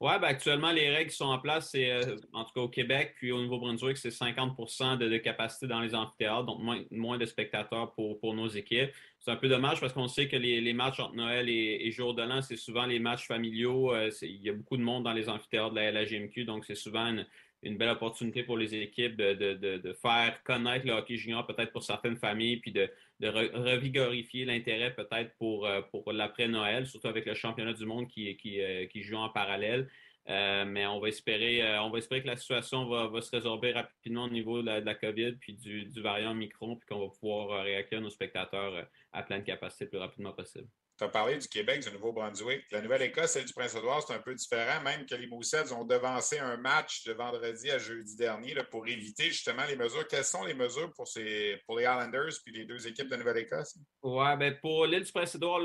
[0.00, 2.68] Oui, ben actuellement, les règles qui sont en place, c'est euh, en tout cas au
[2.68, 7.94] Québec, puis au Nouveau-Brunswick, c'est 50% de, capacité dans les amphithéâtres, donc moins, de spectateurs
[7.94, 8.90] pour, pour nos équipes.
[9.18, 12.22] C'est un peu dommage parce qu'on sait que les, matchs entre Noël et, Jour de
[12.22, 13.94] l'An, c'est souvent les matchs familiaux.
[13.94, 16.74] Euh, il y a beaucoup de monde dans les amphithéâtres de la LHMQ, donc c'est
[16.74, 17.26] souvent une,
[17.62, 22.58] belle opportunité pour les équipes de, faire connaître le hockey junior peut-être pour certaines familles,
[22.58, 22.88] puis de,
[23.20, 28.60] revigorifier l'intérêt peut-être pour, euh, pour l'après-Noël, surtout avec le championnat du monde qui, qui,
[28.60, 29.88] euh, qui joue en parallèle.
[30.28, 34.24] Euh, mais on va espérer, on va espérer que la situation va, se résorber rapidement
[34.24, 38.02] au niveau de la, COVID puis du, du variant micron, puis qu'on va pouvoir réaccueillir
[38.02, 40.68] nos spectateurs à pleine capacité le plus rapidement possible.
[40.98, 42.64] Tu as parlé du Québec, du Nouveau-Brunswick.
[42.72, 44.82] La Nouvelle-Écosse, celle du Prince-Édouard, c'est un peu différent.
[44.82, 49.26] Même que les Moussets ont devancé un match de vendredi à jeudi dernier pour éviter
[49.26, 50.08] justement les mesures.
[50.08, 53.78] Quelles sont les mesures pour, ces, pour les Islanders puis les deux équipes de Nouvelle-Écosse?
[54.02, 55.60] Oui, ben pour l'île du Prince-Édouard,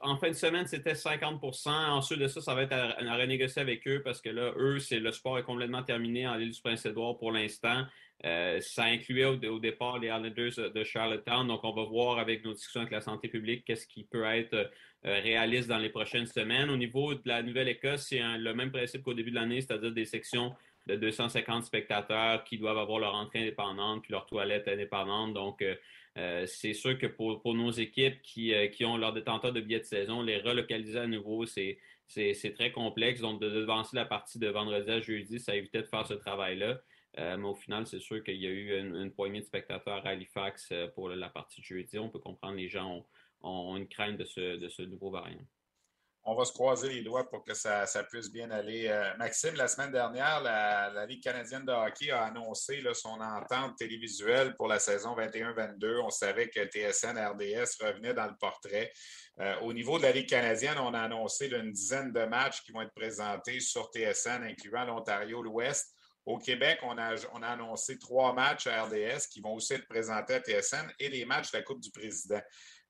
[0.00, 3.60] en fin de semaine, c'était 50% Ensuite de ça, ça va être à, à, renégocier
[3.60, 6.60] avec eux parce que là, eux, c'est le sport est complètement terminé en l'île du
[6.62, 7.84] Prince-Édouard pour l'instant.
[8.24, 11.46] Euh, ça incluait au, départ les Islanders de Charlottetown.
[11.46, 14.54] Donc, on va voir avec nos discussions avec la santé publique qu'est-ce qui peut être
[14.54, 16.70] euh, réaliste dans les prochaines semaines.
[16.70, 20.04] Au niveau de la Nouvelle-Écosse, c'est le même principe qu'au début de l'année, c'est-à-dire des
[20.04, 20.54] sections
[20.86, 25.34] de 250 spectateurs qui doivent avoir leur entrée indépendante puis leur toilette indépendante.
[25.34, 25.64] Donc,
[26.18, 28.54] euh, c'est sûr que pour, nos équipes qui,
[28.84, 31.78] ont leur détenteur de billets de saison, les relocaliser à nouveau, c'est
[32.54, 33.20] très complexe.
[33.20, 36.80] Donc, de devancer la partie de vendredi à jeudi, ça évitait de faire ce travail-là.
[37.18, 40.10] Euh, mais au final, c'est sûr qu'il y a eu une, poignée de spectateurs à
[40.10, 41.98] Halifax euh, pour la partie de jeudi.
[41.98, 43.06] On peut comprendre les gens
[43.42, 45.44] ont, une crainte de ce, nouveau variant.
[46.24, 48.86] On va se croiser les doigts pour que ça, puisse bien aller.
[48.86, 54.54] Euh, Maxime, la semaine dernière, la, Ligue canadienne de hockey a annoncé son entente télévisuelle
[54.54, 56.00] pour la saison 21-22.
[56.04, 58.92] On savait que TSN RDS revenait dans le portrait.
[59.62, 62.82] au niveau de la Ligue canadienne, on a annoncé une dizaine de matchs qui vont
[62.82, 65.92] être présentés sur TSN, incluant l'Ontario, l'Ouest.
[66.24, 69.88] Au Québec, on a, on a, annoncé trois matchs à RDS qui vont aussi être
[69.88, 72.40] présentés à TSN et les matchs de la Coupe du Président.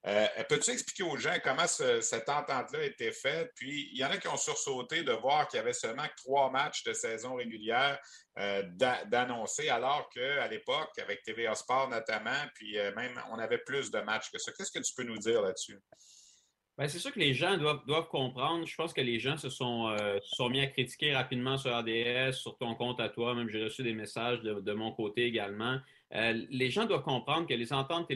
[0.04, 3.52] Euh, peux-tu expliquer aux gens comment cette entente-là a été faite?
[3.54, 6.50] Puis, il y en a qui ont sursauté de voir qu'il y avait seulement trois
[6.50, 8.00] matchs de saison régulière
[8.38, 8.64] euh,
[9.06, 14.00] d'annoncer, alors qu'à l'époque, avec TVA Sport notamment, puis euh, même, on avait plus de
[14.00, 14.50] matchs que ça.
[14.52, 15.78] Qu'est-ce que tu peux nous dire là-dessus?
[16.82, 18.66] Ben, c'est sûr que les gens doivent, comprendre.
[18.66, 22.32] Je pense que les gens se sont, euh, sont mis à critiquer rapidement sur RDS,
[22.32, 23.36] sur ton compte à toi.
[23.36, 25.78] Même j'ai reçu des messages de, mon côté également.
[26.12, 28.10] Euh, les gens doivent comprendre que les ententes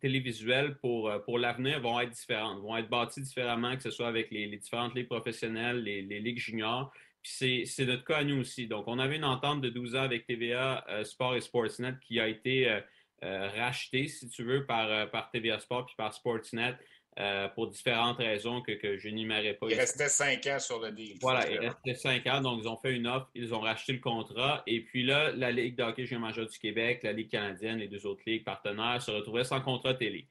[0.00, 4.06] télévisuelles pour, euh, pour l'avenir vont être différentes, vont être bâties différemment, que ce soit
[4.06, 6.92] avec les, différentes ligues professionnelles, les, ligues juniors.
[7.24, 8.68] C'est notre cas à nous aussi.
[8.68, 12.28] Donc, on avait une entente de 12 ans avec TVA Sport et Sportsnet qui a
[12.28, 12.80] été
[13.20, 16.76] rachetée, si tu veux, par, par TVA Sport puis par Sportsnet.
[17.20, 19.66] Euh, pour différentes raisons que, que je n'énumérerai pas.
[19.68, 21.16] Il restait cinq ans sur le deal.
[21.20, 23.98] Voilà, il restait cinq ans, donc ils ont fait une offre, ils ont racheté le
[23.98, 24.62] contrat.
[24.68, 27.88] Et puis là, la Ligue de hockey junior majeur du Québec, la Ligue canadienne, les
[27.88, 30.28] deux autres ligues partenaires se retrouvaient sans contrat télé.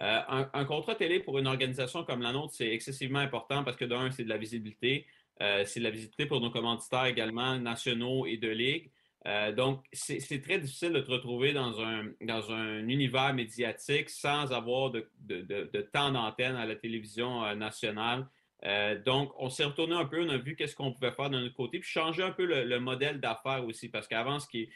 [0.00, 0.20] Euh,
[0.54, 4.10] un, contrat télé pour une organisation comme la nôtre, c'est excessivement important parce que d'un,
[4.10, 5.04] c'est de la visibilité.
[5.42, 8.90] Euh, c'est de la visibilité pour nos commanditaires également nationaux et de ligue.
[9.26, 14.52] Euh, donc, c'est très difficile de te retrouver dans un, dans un univers médiatique sans
[14.52, 18.26] avoir de, de, temps d'antenne à la télévision euh, nationale.
[18.64, 21.38] Euh, donc, on s'est retourné un peu, on a vu qu'est-ce qu'on pouvait faire de
[21.38, 24.68] notre côté, puis changer un peu le, modèle d'affaires aussi, parce qu'avant, c'est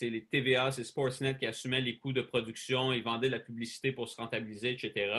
[0.00, 3.92] les TVA, c'est Sportsnet qui assumait les coûts de production, ils vendaient de la publicité
[3.92, 5.12] pour se rentabiliser, etc.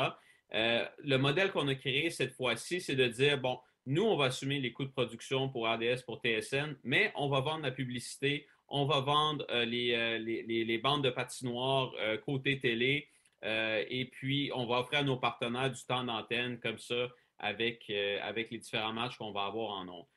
[0.51, 4.59] le modèle qu'on a créé cette fois-ci, c'est de dire, bon, nous, on va assumer
[4.59, 8.85] les coûts de production pour RDS, pour TSN, mais on va vendre la publicité, on
[8.85, 13.09] va vendre euh, euh, les, les, bandes de patinoire euh, côté télé,
[13.43, 17.91] et puis on va offrir à nos partenaires du temps d'antenne comme ça avec,
[18.23, 20.07] avec les différents matchs qu'on va avoir en nom.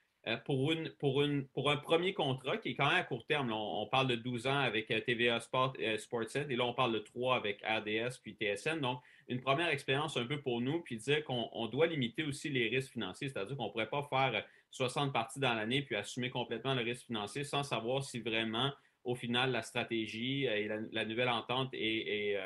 [0.44, 3.50] Pour, une, pour, une, pour un premier contrat qui est quand même à court terme,
[3.50, 7.36] on, parle de 12 ans avec TVA Sport, Sportsnet et là on parle de 3
[7.36, 8.80] avec RDS puis TSN.
[8.80, 12.68] Donc, une première expérience un peu pour nous, puis dire qu'on doit limiter aussi les
[12.68, 16.74] risques financiers, c'est-à-dire qu'on ne pourrait pas faire 60 parties dans l'année puis assumer complètement
[16.74, 18.70] le risque financier sans savoir si vraiment,
[19.04, 22.38] au final, la stratégie et la, nouvelle entente est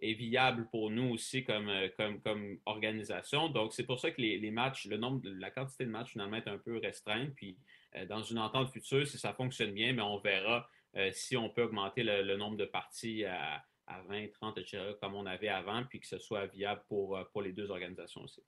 [0.00, 3.48] viable pour nous aussi comme, comme, comme organisation.
[3.48, 6.36] Donc, c'est pour ça que les, les, matchs, le nombre, la quantité de matchs finalement
[6.36, 7.34] est un peu restreinte.
[7.34, 7.56] Puis,
[8.08, 10.68] dans une entente future, si ça fonctionne bien, mais on verra
[11.12, 15.26] si on peut augmenter le, nombre de parties à, à, 20, 30, etc., comme on
[15.26, 18.42] avait avant, puis que ce soit viable pour, pour les deux organisations aussi.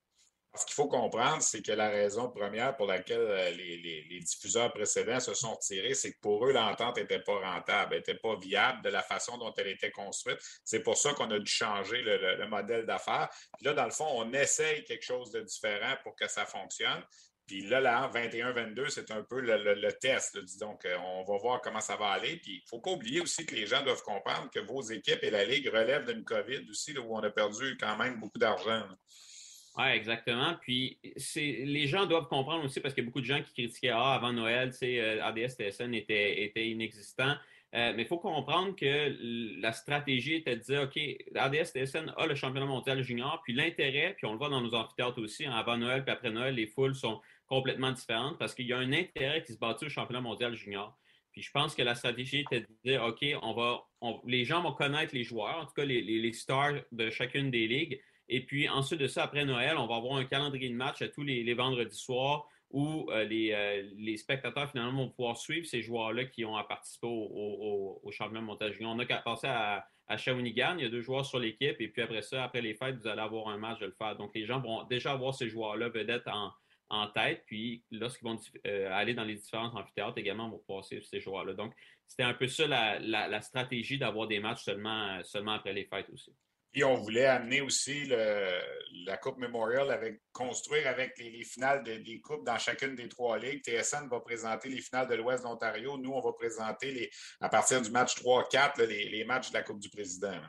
[0.54, 5.20] Ce qu'il faut comprendre, c'est que la raison première pour laquelle euh, les, diffuseurs précédents
[5.20, 8.88] se sont retirés, c'est que pour eux, l'entente n'était pas rentable, n'était pas viable de
[8.88, 10.38] la façon dont elle était construite.
[10.64, 13.28] C'est pour ça qu'on a dû changer le, modèle d'affaires.
[13.56, 17.04] Puis là, dans le fond, on essaye quelque chose de différent pour que ça fonctionne.
[17.46, 20.38] Puis là, là, 21-22, c'est un peu le, test.
[20.58, 22.36] Donc, euh, on va voir comment ça va aller.
[22.36, 25.22] Puis il ne faut pas oublier aussi que les gens doivent comprendre que vos équipes
[25.22, 28.86] et la Ligue relèvent d'une COVID aussi, où on a perdu quand même beaucoup d'argent.
[29.78, 30.56] Oui, exactement.
[30.60, 30.98] Puis
[31.36, 34.14] les gens doivent comprendre aussi parce qu'il y a beaucoup de gens qui critiquaient Ah,
[34.14, 37.36] avant Noël, euh, ADS TSN était, inexistant.
[37.74, 40.98] Euh, mais il faut comprendre que la stratégie était de dire OK,
[41.34, 44.74] ADS TSN a le championnat mondial junior, puis l'intérêt, puis on le voit dans nos
[44.74, 48.66] amphithéâtres aussi, hein, avant Noël puis après Noël, les foules sont complètement différentes parce qu'il
[48.66, 50.98] y a un intérêt qui se bâtit au championnat mondial junior.
[51.30, 53.84] Puis je pense que la stratégie était de dire OK, on va,
[54.26, 58.00] les gens vont connaître les joueurs, en tout cas les stars de chacune des ligues.
[58.28, 61.08] Et puis ensuite de ça, après Noël, on va avoir un calendrier de match à
[61.08, 66.26] tous les, vendredis soirs où euh, euh, les, spectateurs finalement vont pouvoir suivre ces joueurs-là
[66.26, 68.76] qui ont participé au, au, championnat de montage.
[68.82, 71.88] On a qu'à passer à, à Shawinigan, il y a deux joueurs sur l'équipe, et
[71.88, 74.16] puis après ça, après les fêtes, vous allez avoir un match de le faire.
[74.16, 76.52] Donc les gens vont déjà avoir ces joueurs-là vedettes en,
[76.90, 81.04] en tête, puis lorsqu'ils vont euh, aller dans les différents amphithéâtres également, vont pouvoir suivre
[81.06, 81.54] ces joueurs-là.
[81.54, 81.72] Donc
[82.06, 86.10] c'était un peu ça la, la stratégie d'avoir des matchs seulement, seulement après les fêtes
[86.10, 86.34] aussi.
[86.84, 92.58] On voulait amener aussi la Coupe Memorial avec construire avec les, finales des coupes dans
[92.58, 93.62] chacune des trois ligues.
[93.62, 95.98] TSN va présenter les finales de l'Ouest d'Ontario.
[95.98, 97.10] Nous, on va présenter les,
[97.40, 100.40] à partir du match 3-4 les, matchs de la Coupe du Président.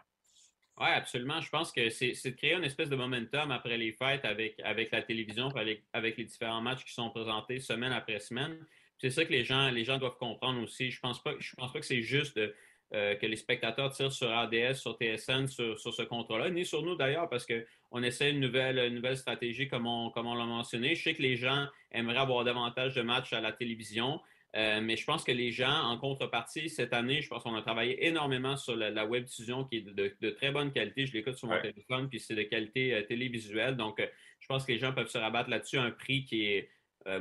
[0.80, 1.42] Oui, absolument.
[1.42, 4.92] Je pense que c'est de créer une espèce de momentum après les fêtes avec, avec
[4.92, 8.66] la télévision, avec, avec les différents matchs qui sont présentés semaine après semaine.
[8.98, 10.92] C'est ça que les gens, les gens doivent comprendre aussi.
[10.92, 12.54] Je ne pense, pense pas que c'est juste de
[12.92, 16.96] euh, que les spectateurs tirent sur ADS, sur TSN, sur, ce contrat-là, ni sur nous
[16.96, 20.96] d'ailleurs, parce qu'on essaie une nouvelle, nouvelle stratégie, comme on, comme on l'a mentionné.
[20.96, 24.20] Je sais que les gens aimeraient avoir davantage de matchs à la télévision,
[24.56, 27.62] euh, mais je pense que les gens, en contrepartie, cette année, je pense qu'on a
[27.62, 31.06] travaillé énormément sur la, web diffusion qui est de, très bonne qualité.
[31.06, 33.76] Je l'écoute sur mon téléphone, puis c'est de qualité euh, télévisuelle.
[33.76, 34.02] Donc,
[34.40, 36.72] je pense que les gens peuvent se rabattre là-dessus un prix qui est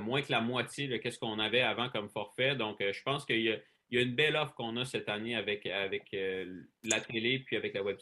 [0.01, 2.57] moins que la moitié de ce qu'on avait avant comme forfait.
[2.57, 3.59] Donc, je pense qu'il y a
[3.91, 7.41] il y a une belle offre qu'on a cette année avec, avec euh, la télé
[7.41, 7.99] puis avec la web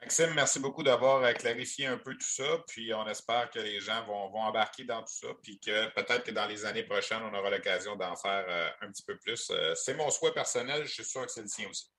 [0.00, 2.62] Maxime, merci beaucoup d'avoir euh, clarifié un peu tout ça.
[2.68, 5.28] Puis on espère que les gens vont, vont embarquer dans tout ça.
[5.42, 8.92] Puis que peut-être que dans les années prochaines, on aura l'occasion d'en faire euh, un
[8.92, 9.50] petit peu plus.
[9.74, 10.84] c'est mon souhait personnel.
[10.84, 11.90] Je suis sûr que c'est le sien aussi.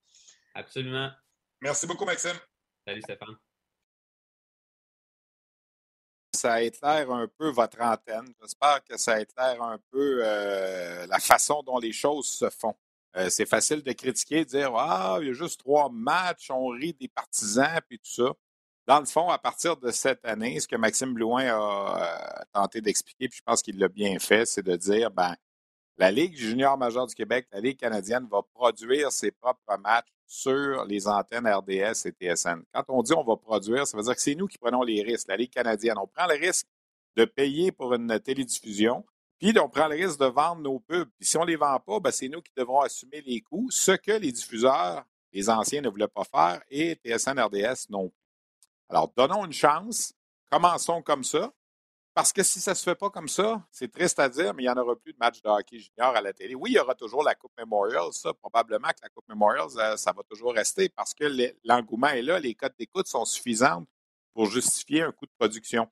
[0.53, 1.11] Absolument.
[1.61, 2.37] Merci beaucoup, Maxime.
[2.85, 3.37] Salut, Stéphane
[6.37, 8.27] ça éclaire un peu votre antenne.
[8.41, 12.75] J'espère que ça éclaire un peu euh, la façon dont les choses se font.
[13.15, 16.67] Euh, c'est facile de critiquer, de dire Ah, il y a juste trois matchs, on
[16.67, 18.33] rit des partisans, puis tout ça.
[18.85, 22.79] Dans le fond, à partir de cette année, ce que Maxime Blouin a euh, tenté
[22.81, 25.35] d'expliquer, puis je pense qu'il l'a bien fait, c'est de dire ben,
[25.97, 30.85] la Ligue junior majeure du Québec, la Ligue canadienne, va produire ses propres matchs sur
[30.85, 32.61] les antennes RDS et TSN.
[32.73, 35.01] Quand on dit on va produire, ça veut dire que c'est nous qui prenons les
[35.01, 35.97] risques, la Ligue canadienne.
[35.97, 36.67] On prend le risque
[37.15, 39.03] de payer pour une télédiffusion,
[39.39, 41.09] puis on prend le risque de vendre nos pubs.
[41.17, 43.69] Puis si on ne les vend pas, ben, c'est nous qui devrons assumer les coûts,
[43.71, 48.17] ce que les diffuseurs, les anciens, ne voulaient pas faire et TSN, RDS non plus.
[48.89, 50.13] Alors, donnons une chance,
[50.51, 51.51] commençons comme ça,
[52.17, 54.63] parce que si ça ne se fait pas comme ça, c'est triste à dire, mais
[54.63, 56.55] il n'y en aura plus de match de hockey junior à la télé.
[56.55, 60.13] Oui, il y aura toujours la Coupe Memorial, ça, probablement que la Coupe Memorial, ça,
[60.13, 61.25] va toujours rester parce que
[61.63, 63.87] l'engouement est là, les codes d'écoute sont suffisantes
[64.33, 65.87] pour justifier un coût de production.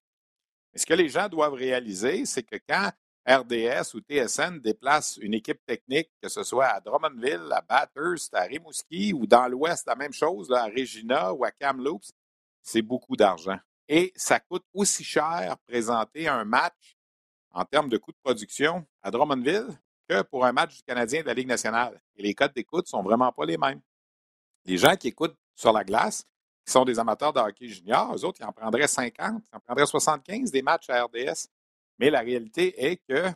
[0.73, 2.89] Mais ce que les gens doivent réaliser, c'est que quand
[3.27, 8.41] RDS ou TSN déplacent une équipe technique, que ce soit à Drummondville, à Bathurst, à
[8.41, 12.09] Rimouski ou dans l'Ouest, la même chose, à Regina ou à Kamloops,
[12.63, 13.59] c'est beaucoup d'argent.
[13.87, 16.97] Et ça coûte aussi cher présenter un match
[17.51, 19.67] en termes de coût de production à Drummondville
[20.07, 22.01] que pour un match du Canadien de la Ligue nationale.
[22.15, 23.81] Et les codes d'écoute sont vraiment pas les mêmes.
[24.65, 26.25] Les gens qui écoutent sur la glace,
[26.65, 29.59] qui sont des amateurs de hockey junior, eux autres, ils en prendraient 50, ils en
[29.59, 31.47] prendraient 75 des matchs à RDS.
[31.99, 33.31] Mais la réalité est que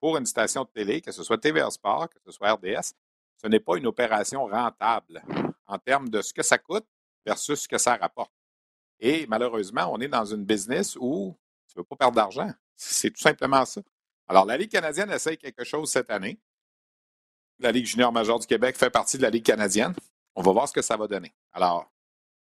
[0.00, 2.92] pour une station de télé, que ce soit TVA Sport, que ce soit RDS,
[3.36, 5.22] ce n'est pas une opération rentable
[5.66, 6.86] en termes de ce que ça coûte
[7.24, 8.32] versus ce que ça rapporte.
[9.04, 11.36] Et malheureusement, on est dans une business où
[11.66, 12.48] tu ne veux pas perdre d'argent.
[12.76, 13.82] C'est tout simplement ça.
[14.28, 16.38] Alors, la Ligue canadienne essaye quelque chose cette année.
[17.58, 19.92] La Ligue junior majeure du Québec fait partie de la Ligue canadienne.
[20.36, 21.34] On va voir ce que ça va donner.
[21.52, 21.90] Alors,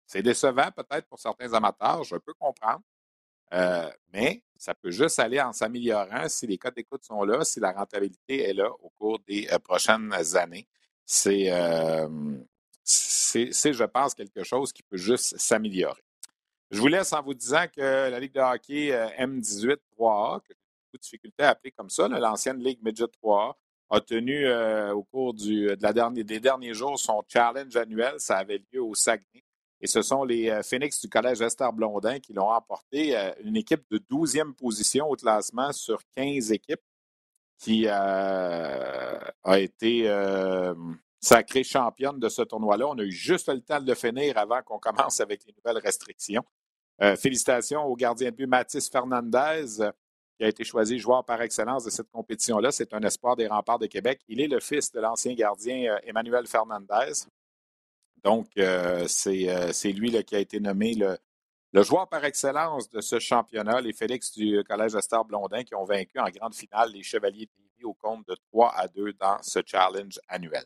[0.06, 2.80] C'est décevant peut-être pour certains amateurs, je peux comprendre.
[3.52, 7.60] Euh, mais ça peut juste aller en s'améliorant si les codes d'écoute sont là, si
[7.60, 10.66] la rentabilité est là au cours des euh, prochaines années.
[11.26, 12.38] Euh,
[12.84, 16.02] c'est, c'est, je pense, quelque chose qui peut juste s'améliorer.
[16.70, 20.54] Je vous laisse en vous disant que la Ligue de hockey M18 3A, que j'ai
[20.54, 23.54] beaucoup de difficultés à appeler comme ça, l'ancienne Ligue Midget 3A,
[23.90, 24.46] a tenu
[24.92, 28.14] au cours du, de la dernière, des derniers jours son challenge annuel.
[28.18, 29.42] Ça avait lieu au Saguenay.
[29.80, 33.16] Et ce sont les euh, Phoenix du Collège Esther Blondin qui l'ont emporté.
[33.16, 36.80] Euh, une équipe de 12e position au classement sur 15 équipes
[37.58, 40.08] qui euh, a été
[41.20, 42.86] sacrée championne de ce tournoi-là.
[42.86, 45.82] On a eu juste le temps de le finir avant qu'on commence avec les nouvelles
[45.82, 46.44] restrictions.
[47.16, 49.66] Félicitations au gardien de but Mathis Fernandez,
[50.36, 52.70] qui a été choisi joueur par excellence de cette compétition-là.
[52.72, 54.20] C'est un espoir des remparts de Québec.
[54.28, 57.26] Il est le fils de l'ancien gardien Emmanuel Fernandez.
[58.24, 63.18] Donc, euh, euh, c'est lui qui a été nommé le, joueur par excellence de ce
[63.18, 67.46] championnat, les Félix du Collège Esther Blondin, qui ont vaincu en grande finale les Chevaliers
[67.46, 70.64] de au compte de 3 à 2 dans ce challenge annuel.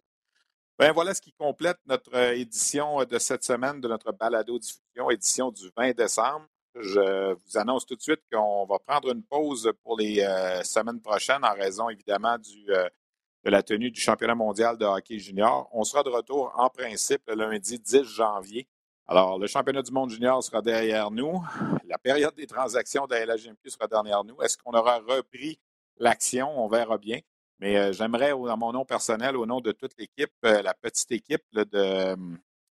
[0.82, 5.52] Bien, voilà ce qui complète notre euh, édition de cette semaine de notre balado-diffusion, édition
[5.52, 6.44] du 20 décembre.
[6.74, 10.26] Je vous annonce tout de suite qu'on va prendre une pause pour les
[10.64, 15.68] semaines prochaines en raison évidemment du, de la tenue du championnat mondial de hockey junior.
[15.70, 18.66] On sera de retour en principe le lundi 10 janvier.
[19.06, 21.44] Alors, le championnat du monde junior sera derrière nous.
[21.84, 24.42] La période des transactions de la LHMQ sera derrière nous.
[24.42, 25.60] Est-ce qu'on aura repris
[25.98, 26.50] l'action?
[26.60, 27.20] On verra bien.
[27.62, 31.12] Mais euh, j'aimerais, à mon nom personnel, au nom de toute l'équipe, euh, la petite
[31.12, 31.62] équipe de,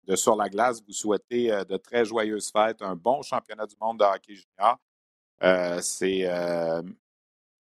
[0.06, 3.76] de, Sur la glace, vous souhaiter euh, de très joyeuses fêtes, un bon championnat du
[3.80, 4.78] monde de hockey junior.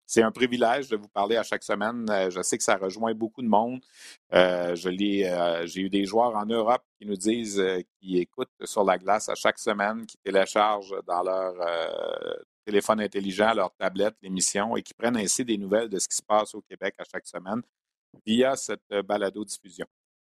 [0.05, 2.07] C'est un privilège de vous parler à chaque semaine.
[2.29, 3.81] Je sais que ça rejoint beaucoup de monde.
[4.75, 7.63] J'ai eu des joueurs en Europe qui nous disent
[8.01, 11.55] qu'ils écoutent sur la glace à chaque semaine, qui téléchargent dans leur
[12.65, 16.23] téléphone intelligent, leur tablette, l'émission et qui prennent ainsi des nouvelles de ce qui se
[16.23, 17.63] passe au Québec à chaque semaine
[18.27, 19.87] via cette balado-diffusion.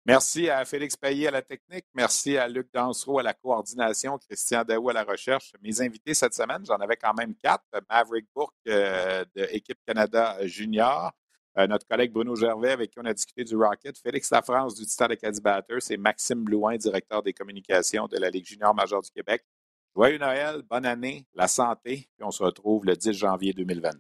[0.06, 1.86] Merci à Félix Payet à la technique.
[1.94, 5.54] Merci à Luc Dansereau à la coordination, Christian Daou à la recherche.
[5.62, 7.66] Mes invités cette semaine, j'en avais quand même quatre.
[7.90, 11.12] Maverick Bourque euh, de Équipe Canada Junior,
[11.58, 14.86] euh, notre collègue Bruno Gervais avec qui on a discuté du Rocket, Félix Lafrance du
[14.86, 19.12] Titan Acadie Batters et Maxime Blouin, directeur des communications de la Ligue junior majeure du
[19.12, 19.44] Québec.
[20.00, 24.00] Joyeux Noël, bonne année, la santé, puis on se retrouve le 10 janvier 2022.